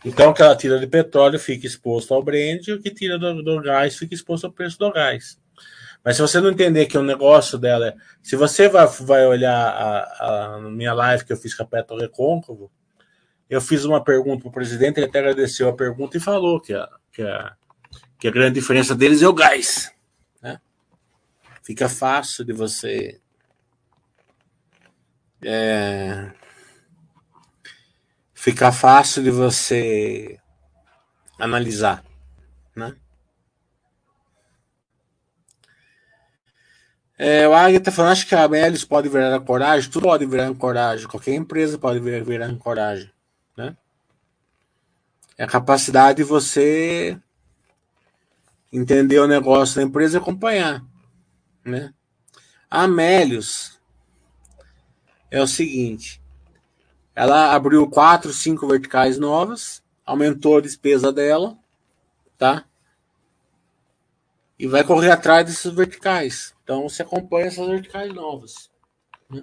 Então, 0.05 0.31
o 0.31 0.35
que 0.35 0.43
ela 0.43 0.57
tira 0.57 0.79
de 0.79 0.87
petróleo 0.87 1.39
fica 1.39 1.67
exposto 1.67 2.15
ao 2.15 2.23
Brent 2.23 2.69
e 2.69 2.73
o 2.73 2.81
que 2.81 2.91
tira 2.91 3.19
do, 3.19 3.43
do 3.43 3.61
gás 3.61 3.97
fica 3.97 4.15
exposto 4.15 4.47
ao 4.47 4.53
preço 4.53 4.79
do 4.79 4.93
gás. 4.93 5.39
Mas 6.05 6.17
se 6.17 6.23
você 6.23 6.41
não 6.41 6.51
entender 6.51 6.87
que 6.87 6.97
o 6.97 7.03
negócio 7.03 7.59
dela 7.59 7.89
é. 7.89 7.95
Se 8.23 8.37
você 8.37 8.69
vai, 8.69 8.87
vai 8.87 9.27
olhar 9.27 9.57
a, 9.57 10.55
a 10.55 10.61
minha 10.61 10.95
live 10.95 11.25
que 11.25 11.33
eu 11.33 11.37
fiz 11.37 11.55
com 11.55 11.65
a 11.65 11.67
Petro 11.67 11.99
Recôncavo, 11.99 12.71
eu 13.51 13.61
fiz 13.61 13.85
uma 13.85 14.03
pergunta 14.03 14.43
para 14.43 14.49
o 14.49 14.53
presidente, 14.53 14.99
ele 14.99 15.07
até 15.07 15.19
agradeceu 15.19 15.69
a 15.69 15.77
pergunta 15.77 16.17
e 16.17 16.21
falou 16.21 16.61
que 16.61 16.73
a, 16.75 16.89
que 17.13 17.23
a, 17.23 17.57
que 18.19 18.29
a 18.29 18.31
grande 18.31 18.55
diferença 18.55 18.95
deles 18.95 19.23
é 19.23 19.29
o 19.29 19.33
gás. 19.33 19.93
Né? 20.41 20.61
Fica 21.63 21.89
fácil 21.89 22.45
de 22.45 22.53
você 22.53 23.21
é, 25.43 26.31
fica 28.39 28.71
fácil 28.71 29.21
de 29.25 29.33
você 29.33 30.39
analisar, 31.41 32.05
né? 32.75 32.95
É, 37.19 37.49
o 37.49 37.53
Águia 37.53 37.79
está 37.79 37.91
falando, 37.91 38.13
acho 38.13 38.29
que 38.29 38.37
a 38.37 38.45
Amélios 38.45 38.85
pode 38.85 39.09
virar 39.09 39.35
a 39.35 39.41
coragem, 39.41 39.91
tudo 39.91 40.05
pode 40.05 40.25
virar 40.25 40.55
coragem, 40.55 41.09
qualquer 41.09 41.35
empresa 41.35 41.77
pode 41.79 41.99
virar, 41.99 42.25
virar 42.25 42.57
coragem, 42.59 43.11
né? 43.57 43.77
É 45.37 45.43
a 45.43 45.49
capacidade 45.49 46.19
de 46.19 46.25
você 46.25 47.19
entender 48.73 49.19
o 49.19 49.27
negócio 49.27 49.75
da 49.75 49.83
empresa 49.83 50.17
e 50.17 50.21
acompanhar, 50.21 50.81
né? 51.65 51.93
A 52.71 52.85
Amélios 52.85 53.81
é 55.29 55.43
o 55.43 55.47
seguinte, 55.47 56.23
ela 57.19 57.53
abriu 57.53 57.91
quatro, 57.91 58.33
cinco 58.33 58.69
verticais 58.69 59.19
novas, 59.19 59.83
aumentou 60.07 60.59
a 60.59 60.61
despesa 60.61 61.13
dela, 61.13 61.59
tá? 62.39 62.65
E 64.57 64.69
vai 64.69 64.85
correr 64.85 65.11
atrás 65.11 65.45
desses 65.45 65.75
verticais. 65.75 66.55
Então 66.63 66.89
você 66.89 67.03
acompanha 67.03 67.47
essas 67.47 67.67
verticais 67.67 68.15
novas. 68.15 68.71
Né? 69.29 69.43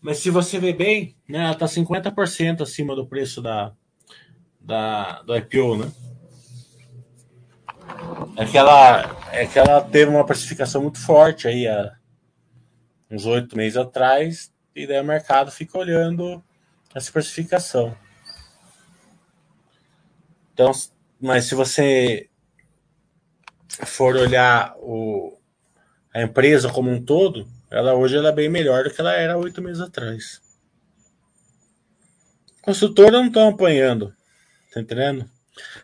Mas 0.00 0.20
se 0.20 0.30
você 0.30 0.58
ver 0.58 0.72
bem, 0.72 1.14
né, 1.28 1.40
ela 1.40 1.52
está 1.52 1.66
50% 1.66 2.62
acima 2.62 2.96
do 2.96 3.06
preço 3.06 3.42
da, 3.42 3.74
da, 4.58 5.20
do 5.20 5.36
IPO, 5.36 5.76
né? 5.76 5.92
É 8.38 8.46
que, 8.46 8.56
ela, 8.56 9.02
é 9.32 9.44
que 9.44 9.58
ela 9.58 9.82
teve 9.82 10.10
uma 10.10 10.24
precificação 10.24 10.80
muito 10.80 10.98
forte 10.98 11.46
aí 11.46 11.68
há 11.68 11.94
uns 13.10 13.26
oito 13.26 13.56
meses 13.56 13.76
atrás, 13.76 14.52
e 14.74 14.86
daí 14.86 15.00
o 15.00 15.04
mercado 15.04 15.50
fica 15.50 15.78
olhando 15.78 16.42
essa 16.94 17.10
precificação. 17.10 17.96
Então, 20.52 20.70
mas 21.20 21.46
se 21.46 21.54
você 21.54 22.28
for 23.84 24.14
olhar 24.16 24.74
o, 24.78 25.38
a 26.12 26.22
empresa 26.22 26.72
como 26.72 26.90
um 26.90 27.04
todo, 27.04 27.48
ela 27.70 27.94
hoje 27.94 28.16
ela 28.16 28.28
é 28.28 28.32
bem 28.32 28.48
melhor 28.48 28.84
do 28.84 28.90
que 28.90 29.00
ela 29.00 29.12
era 29.12 29.36
oito 29.36 29.60
meses 29.60 29.80
atrás. 29.80 30.40
Consultora 32.62 33.18
não 33.18 33.26
estão 33.26 33.48
apanhando, 33.48 34.14
tá 34.72 34.80
entendendo? 34.80 35.28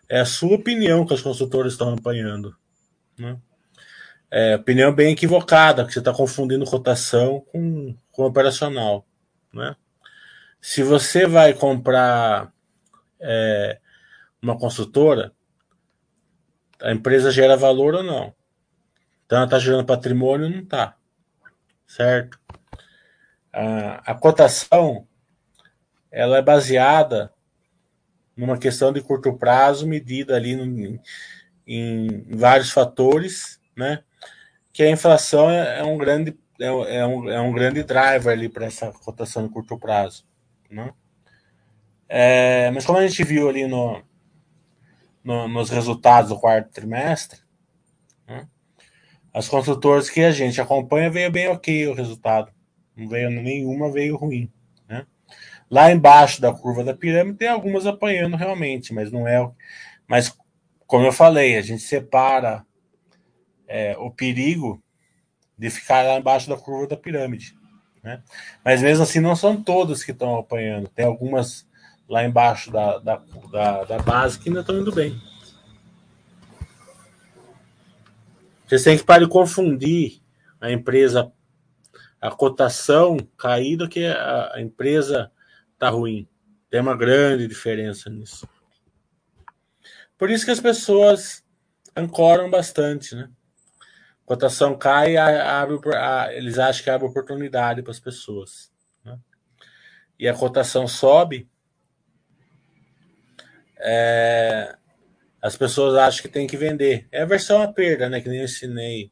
É 0.09 0.20
a 0.20 0.24
sua 0.24 0.56
opinião 0.56 1.04
que 1.04 1.14
as 1.14 1.20
consultoras 1.20 1.72
estão 1.72 1.92
apanhando. 1.92 2.56
Né? 3.18 3.37
É 4.30 4.56
opinião 4.56 4.94
bem 4.94 5.12
equivocada, 5.12 5.84
que 5.84 5.92
você 5.92 5.98
está 5.98 6.12
confundindo 6.12 6.64
cotação 6.64 7.40
com, 7.52 7.96
com 8.12 8.24
operacional. 8.24 9.04
Né? 9.52 9.74
Se 10.60 10.82
você 10.82 11.26
vai 11.26 11.52
comprar 11.52 12.52
é, 13.18 13.80
uma 14.40 14.56
consultora, 14.56 15.32
a 16.80 16.92
empresa 16.92 17.30
gera 17.30 17.56
valor 17.56 17.94
ou 17.94 18.02
não. 18.02 18.34
Então 19.26 19.38
ela 19.38 19.46
está 19.46 19.58
gerando 19.58 19.84
patrimônio 19.84 20.46
ou 20.46 20.52
não 20.52 20.60
está. 20.60 20.96
Certo? 21.86 22.38
A, 23.52 24.12
a 24.12 24.14
cotação 24.14 25.06
ela 26.10 26.38
é 26.38 26.42
baseada 26.42 27.32
numa 28.36 28.58
questão 28.58 28.92
de 28.92 29.00
curto 29.00 29.36
prazo, 29.36 29.86
medida 29.86 30.34
ali 30.34 30.56
no, 30.56 30.64
em, 30.64 31.00
em, 31.66 32.36
vários 32.36 32.70
fatores, 32.70 33.60
né? 33.76 34.02
Que 34.72 34.83
a 34.83 34.90
inflação 34.90 35.50
é, 35.50 35.80
é 35.80 35.85
um 35.85 35.98
grande 35.98 36.37
é, 36.61 36.66
é, 36.66 37.06
um, 37.06 37.28
é 37.30 37.40
um 37.40 37.52
grande 37.52 37.83
driver 37.83 38.33
ali 38.33 38.48
para 38.48 38.66
essa 38.66 38.92
cotação 38.92 39.46
de 39.46 39.52
curto 39.52 39.78
prazo, 39.78 40.26
né? 40.70 40.92
É, 42.06 42.70
mas 42.72 42.85
como 42.85 42.98
a 42.98 43.06
gente 43.06 43.24
viu 43.24 43.48
ali 43.48 43.66
no, 43.66 44.02
no, 45.24 45.48
nos 45.48 45.70
resultados 45.70 46.28
do 46.28 46.38
quarto 46.38 46.70
trimestre, 46.70 47.40
né? 48.26 48.46
as 49.33 49.48
consultoras 49.48 50.11
que 50.11 50.20
a 50.20 50.33
gente 50.33 50.61
acompanha 50.61 51.11
veio 51.11 51.30
bem 51.30 51.48
ok 51.48 51.87
o 51.87 51.94
resultado. 51.94 52.52
Não 52.94 53.09
veio 53.09 53.30
nenhuma, 53.30 53.90
veio 53.90 54.16
ruim. 54.16 54.52
Né? 54.88 55.06
Lá 55.70 55.90
embaixo 55.90 56.42
da 56.42 56.52
curva 56.52 56.85
da 56.85 56.94
pirâmide 56.94 57.38
tem 57.38 57.48
algumas 57.48 57.87
apanhando 57.87 58.37
realmente, 58.37 58.92
mas 58.92 59.11
não 59.11 59.26
é. 59.26 59.50
Mas, 60.06 60.37
como 60.87 61.06
eu 61.06 61.12
falei, 61.12 61.56
a 61.56 61.62
gente 61.62 61.83
separa 61.83 62.66
é, 63.70 63.96
o 63.96 64.11
perigo 64.11 64.83
de 65.56 65.70
ficar 65.70 66.02
lá 66.02 66.18
embaixo 66.18 66.48
da 66.48 66.56
curva 66.56 66.88
da 66.88 66.96
pirâmide. 66.96 67.56
Né? 68.02 68.20
Mas 68.64 68.83
mesmo 68.83 69.04
assim, 69.04 69.20
não 69.20 69.37
são 69.37 69.62
todas 69.62 70.02
que 70.02 70.11
estão 70.11 70.37
apanhando. 70.37 70.88
Tem 70.88 71.06
algumas 71.06 71.68
lá 72.09 72.24
embaixo 72.24 72.72
da, 72.72 72.98
da, 72.98 73.22
da, 73.52 73.85
da 73.85 73.98
base 74.00 74.40
que 74.40 74.48
ainda 74.48 74.62
estão 74.62 74.76
indo 74.76 74.90
bem. 74.90 75.20
Vocês 78.66 78.83
têm 78.83 78.98
que 78.98 79.04
parar 79.04 79.24
de 79.24 79.30
confundir 79.30 80.20
a 80.61 80.72
empresa, 80.72 81.33
a 82.20 82.30
cotação 82.30 83.16
cair 83.38 83.76
do 83.76 83.88
que 83.88 84.04
a, 84.04 84.52
a 84.54 84.61
empresa 84.61 85.30
tá 85.78 85.88
ruim. 85.88 86.28
Tem 86.68 86.80
uma 86.80 86.96
grande 86.96 87.46
diferença 87.46 88.11
nisso. 88.11 88.48
Por 90.18 90.28
isso 90.28 90.44
que 90.44 90.50
as 90.50 90.61
pessoas 90.61 91.44
ancoram 91.96 92.50
bastante, 92.50 93.14
né? 93.14 93.30
Cotação 94.30 94.78
cai, 94.78 95.16
abre, 95.16 95.76
eles 96.36 96.56
acham 96.56 96.84
que 96.84 96.90
abre 96.90 97.04
oportunidade 97.04 97.82
para 97.82 97.90
as 97.90 97.98
pessoas. 97.98 98.70
Né? 99.04 99.18
E 100.16 100.28
a 100.28 100.32
cotação 100.32 100.86
sobe, 100.86 101.50
é, 103.76 104.76
as 105.42 105.56
pessoas 105.56 105.96
acham 105.96 106.22
que 106.22 106.28
tem 106.28 106.46
que 106.46 106.56
vender. 106.56 107.08
É 107.10 107.22
a 107.22 107.24
versão 107.24 107.60
a 107.60 107.72
perda, 107.72 108.08
né? 108.08 108.20
Que 108.20 108.28
nem 108.28 108.38
eu 108.38 108.44
ensinei. 108.44 109.10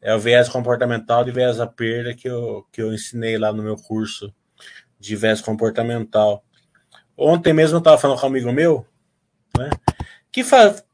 É 0.00 0.14
o 0.14 0.20
viés 0.20 0.48
comportamental 0.48 1.24
de 1.24 1.32
viés 1.32 1.58
a 1.58 1.66
perda 1.66 2.14
que 2.14 2.28
eu, 2.28 2.64
que 2.70 2.80
eu 2.80 2.94
ensinei 2.94 3.36
lá 3.36 3.52
no 3.52 3.64
meu 3.64 3.74
curso 3.74 4.32
de 4.96 5.16
viés 5.16 5.40
comportamental. 5.40 6.44
Ontem 7.18 7.52
mesmo 7.52 7.78
eu 7.78 7.80
estava 7.80 7.98
falando 7.98 8.20
com 8.20 8.26
um 8.26 8.30
amigo 8.30 8.52
meu, 8.52 8.86
né? 9.58 9.70
Que 10.30 10.44
faz, 10.44 10.84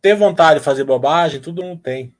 ter 0.00 0.14
vontade 0.14 0.60
de 0.60 0.64
fazer 0.64 0.84
bobagem, 0.84 1.38
tudo 1.38 1.62
não 1.62 1.76
tem. 1.76 2.16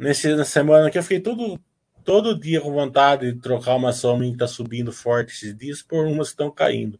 Nesse, 0.00 0.34
nessa 0.34 0.50
semana 0.50 0.88
aqui 0.88 0.96
eu 0.96 1.02
fiquei 1.02 1.20
todo, 1.20 1.60
todo 2.02 2.40
dia 2.40 2.58
com 2.58 2.72
vontade 2.72 3.30
de 3.30 3.38
trocar 3.38 3.76
uma 3.76 3.90
ação 3.90 4.18
que 4.18 4.28
está 4.28 4.46
subindo 4.46 4.90
forte 4.90 5.34
esses 5.34 5.54
dias 5.54 5.82
por 5.82 6.06
umas 6.06 6.28
que 6.28 6.32
estão 6.32 6.50
caindo. 6.50 6.98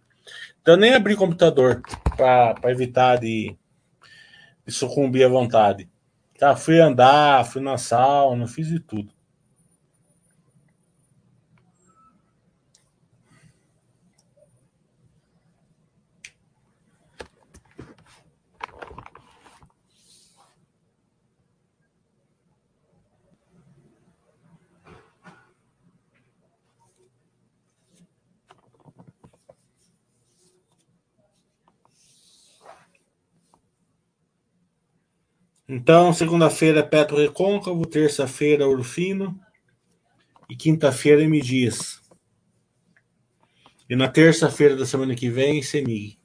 Então 0.61 0.77
nem 0.77 0.93
abri 0.93 1.17
computador 1.17 1.81
para 2.15 2.71
evitar 2.71 3.17
de, 3.17 3.57
de, 4.67 4.73
sucumbir 4.75 5.25
à 5.25 5.29
vontade. 5.31 5.89
Tá, 6.39 6.55
fui 6.55 6.79
andar, 6.79 7.47
fui 7.47 7.63
na 7.63 7.79
sauna, 7.79 8.47
fiz 8.47 8.69
de 8.69 8.79
tudo. 8.79 9.11
Então, 35.73 36.13
segunda-feira 36.13 36.81
é 36.81 36.83
Petro 36.83 37.17
Recôncavo, 37.17 37.87
terça-feira 37.87 38.67
Urfino 38.67 39.41
e 40.49 40.57
quinta-feira 40.57 41.23
M 41.23 41.41
Dias. 41.41 42.01
E 43.89 43.95
na 43.95 44.09
terça-feira 44.09 44.75
da 44.75 44.85
semana 44.85 45.15
que 45.15 45.31
vem, 45.31 45.63
Semig. 45.63 46.19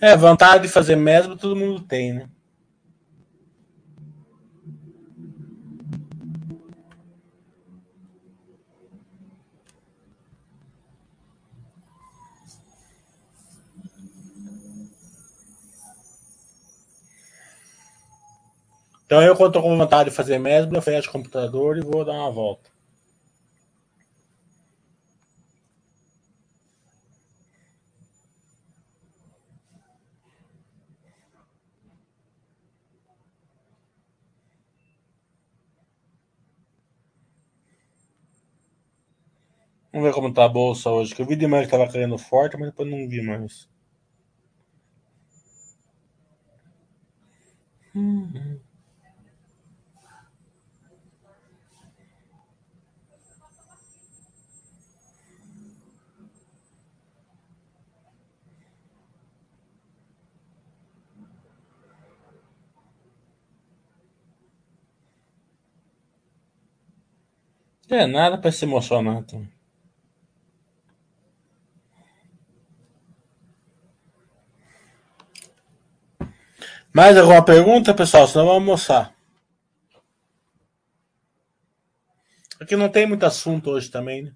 É, 0.00 0.16
vontade 0.16 0.62
de 0.62 0.72
fazer 0.72 0.96
mesmo 0.96 1.36
todo 1.36 1.54
mundo 1.54 1.82
tem, 1.82 2.14
né? 2.14 2.30
Então 19.10 19.20
eu, 19.20 19.34
quando 19.34 19.48
estou 19.48 19.62
com 19.64 19.76
vontade 19.76 20.08
de 20.08 20.14
fazer 20.14 20.38
mesbla, 20.38 20.80
fecho 20.80 21.08
o 21.08 21.12
computador 21.12 21.76
e 21.76 21.80
vou 21.80 22.04
dar 22.04 22.12
uma 22.12 22.30
volta. 22.30 22.70
Vamos 39.92 40.08
ver 40.08 40.14
como 40.14 40.28
está 40.30 40.44
a 40.44 40.48
bolsa 40.48 40.90
hoje. 40.90 41.14
Que 41.14 41.22
eu 41.22 41.26
vi 41.26 41.36
demais 41.36 41.68
que 41.68 41.74
estava 41.74 41.92
caindo 41.92 42.18
forte, 42.18 42.56
mas 42.56 42.70
depois 42.70 42.90
não 42.90 43.08
vi 43.08 43.22
mais. 43.22 43.69
É 67.90 68.06
nada 68.06 68.38
para 68.38 68.52
se 68.52 68.64
emocionar. 68.64 69.16
Então. 69.18 69.46
Mais 76.94 77.16
alguma 77.16 77.44
pergunta, 77.44 77.92
pessoal? 77.92 78.28
Senão 78.28 78.46
vamos 78.46 78.60
almoçar. 78.60 79.12
Aqui 82.60 82.76
não 82.76 82.88
tem 82.88 83.06
muito 83.06 83.26
assunto 83.26 83.70
hoje 83.70 83.90
também, 83.90 84.22
né? 84.22 84.32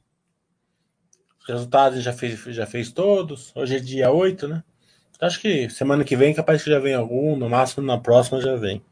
Os 1.40 1.47
resultados 1.47 2.03
já 2.03 2.12
fez, 2.12 2.40
já 2.47 2.67
fez 2.67 2.90
todos. 2.90 3.53
Hoje 3.55 3.77
é 3.77 3.79
dia 3.79 4.11
8, 4.11 4.49
né? 4.49 4.64
Acho 5.21 5.40
que 5.40 5.71
semana 5.71 6.03
que 6.03 6.17
vem 6.17 6.35
capaz 6.35 6.64
que 6.64 6.71
já 6.71 6.81
vem 6.81 6.95
algum, 6.95 7.37
no 7.37 7.49
máximo 7.49 7.87
na 7.87 7.99
próxima 7.99 8.40
já 8.40 8.57
vem. 8.57 8.83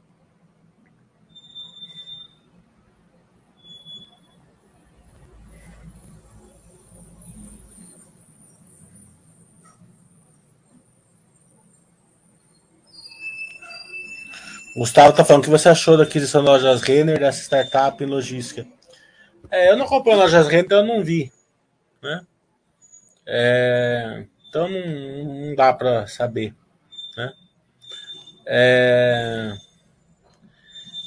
Gustavo 14.74 15.14
tá 15.14 15.24
falando 15.24 15.42
o 15.42 15.44
que 15.44 15.50
você 15.50 15.68
achou 15.68 15.96
da 15.96 16.04
aquisição 16.04 16.42
da 16.42 16.52
Lojas 16.52 16.82
Renner, 16.82 17.18
dessa 17.18 17.42
startup 17.42 18.02
em 18.02 18.06
logística. 18.06 18.66
É, 19.50 19.70
eu 19.70 19.76
não 19.76 19.86
comprei 19.86 20.14
Lojas 20.14 20.46
Renner, 20.46 20.64
então 20.64 20.78
eu 20.78 20.86
não 20.86 21.04
vi. 21.04 21.30
Né? 22.02 22.26
É, 23.26 24.24
então 24.48 24.68
não, 24.68 25.24
não 25.24 25.54
dá 25.54 25.72
para 25.74 26.06
saber. 26.06 26.54
Né? 27.16 27.32
É, 28.46 29.52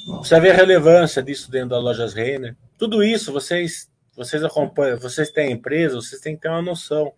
você 0.06 0.38
vê 0.38 0.50
a 0.50 0.54
relevância 0.54 1.22
disso 1.22 1.50
dentro 1.50 1.70
da 1.70 1.78
Lojas 1.78 2.14
Renner. 2.14 2.56
Tudo 2.78 3.02
isso 3.02 3.32
vocês 3.32 3.90
vocês 4.16 4.42
acompanham, 4.42 4.98
vocês 4.98 5.30
têm 5.30 5.52
empresa, 5.52 5.96
vocês 5.96 6.20
têm 6.20 6.34
que 6.34 6.42
ter 6.42 6.48
uma 6.48 6.62
noção 6.62 7.12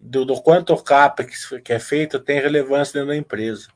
do, 0.00 0.24
do 0.24 0.40
quanto 0.40 0.72
o 0.72 0.82
CAPEX 0.82 1.50
que 1.62 1.72
é 1.74 1.78
feito 1.78 2.18
tem 2.18 2.40
relevância 2.40 2.94
dentro 2.94 3.08
da 3.08 3.16
empresa. 3.16 3.68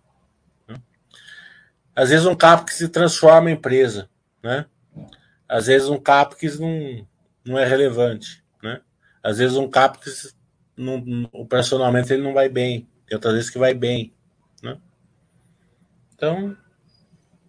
Às 1.94 2.10
vezes 2.10 2.26
um 2.26 2.34
CAPEX 2.34 2.76
se 2.76 2.88
transforma 2.88 3.50
em 3.50 3.54
empresa, 3.54 4.08
né? 4.42 4.66
Às 5.48 5.66
vezes 5.66 5.88
um 5.88 5.98
CAPEX 5.98 6.58
não, 6.58 7.06
não 7.44 7.58
é 7.58 7.64
relevante, 7.64 8.42
né? 8.62 8.80
Às 9.22 9.38
vezes 9.38 9.56
um 9.56 9.68
CAPEX, 9.68 10.34
não, 10.76 11.02
o 11.32 11.46
personalmente 11.46 12.12
ele 12.12 12.22
não 12.22 12.34
vai 12.34 12.48
bem, 12.48 12.88
tem 13.06 13.16
outras 13.16 13.34
vezes 13.34 13.50
que 13.50 13.58
vai 13.58 13.74
bem, 13.74 14.12
né? 14.62 14.76
Então, 16.14 16.56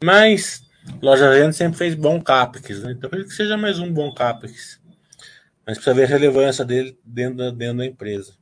mas 0.04 0.66
Loja 1.02 1.30
Venda 1.32 1.54
sempre 1.54 1.78
fez 1.78 1.96
bom 1.96 2.22
CAPEX, 2.22 2.84
né? 2.84 2.92
Então, 2.92 3.10
que 3.10 3.30
seja 3.30 3.58
mais 3.58 3.80
um 3.80 3.92
bom 3.92 4.14
CAPEX. 4.14 4.80
Mas 5.66 5.78
precisa 5.78 5.96
ver 5.96 6.04
a 6.04 6.08
relevância 6.08 6.64
dele 6.64 6.98
dentro 7.04 7.38
da, 7.38 7.50
dentro 7.50 7.78
da 7.78 7.86
empresa. 7.86 8.36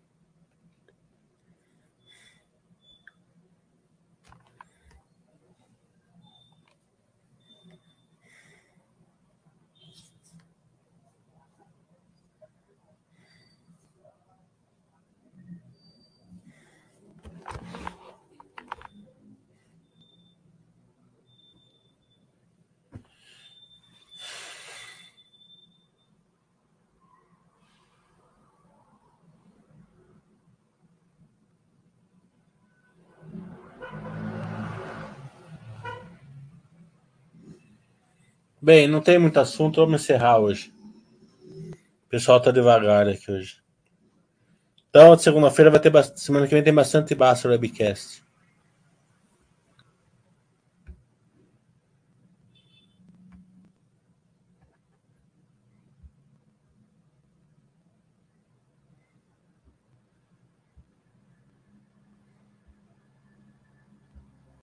Bem, 38.64 38.88
não 38.88 39.02
tem 39.02 39.20
muito 39.20 39.38
assunto, 39.42 39.82
vamos 39.82 40.02
encerrar 40.02 40.40
hoje. 40.40 40.74
O 42.06 42.10
pessoal 42.10 42.40
tá 42.40 42.50
devagar 42.50 43.06
aqui 43.10 43.30
hoje. 43.30 43.58
Então, 44.88 45.18
segunda-feira 45.18 45.70
vai 45.70 45.82
ter 45.82 45.92
semana 46.16 46.48
que 46.48 46.54
vem 46.54 46.64
tem 46.64 46.74
bastante 46.74 47.14
Basta 47.14 47.50
Webcast. 47.50 48.23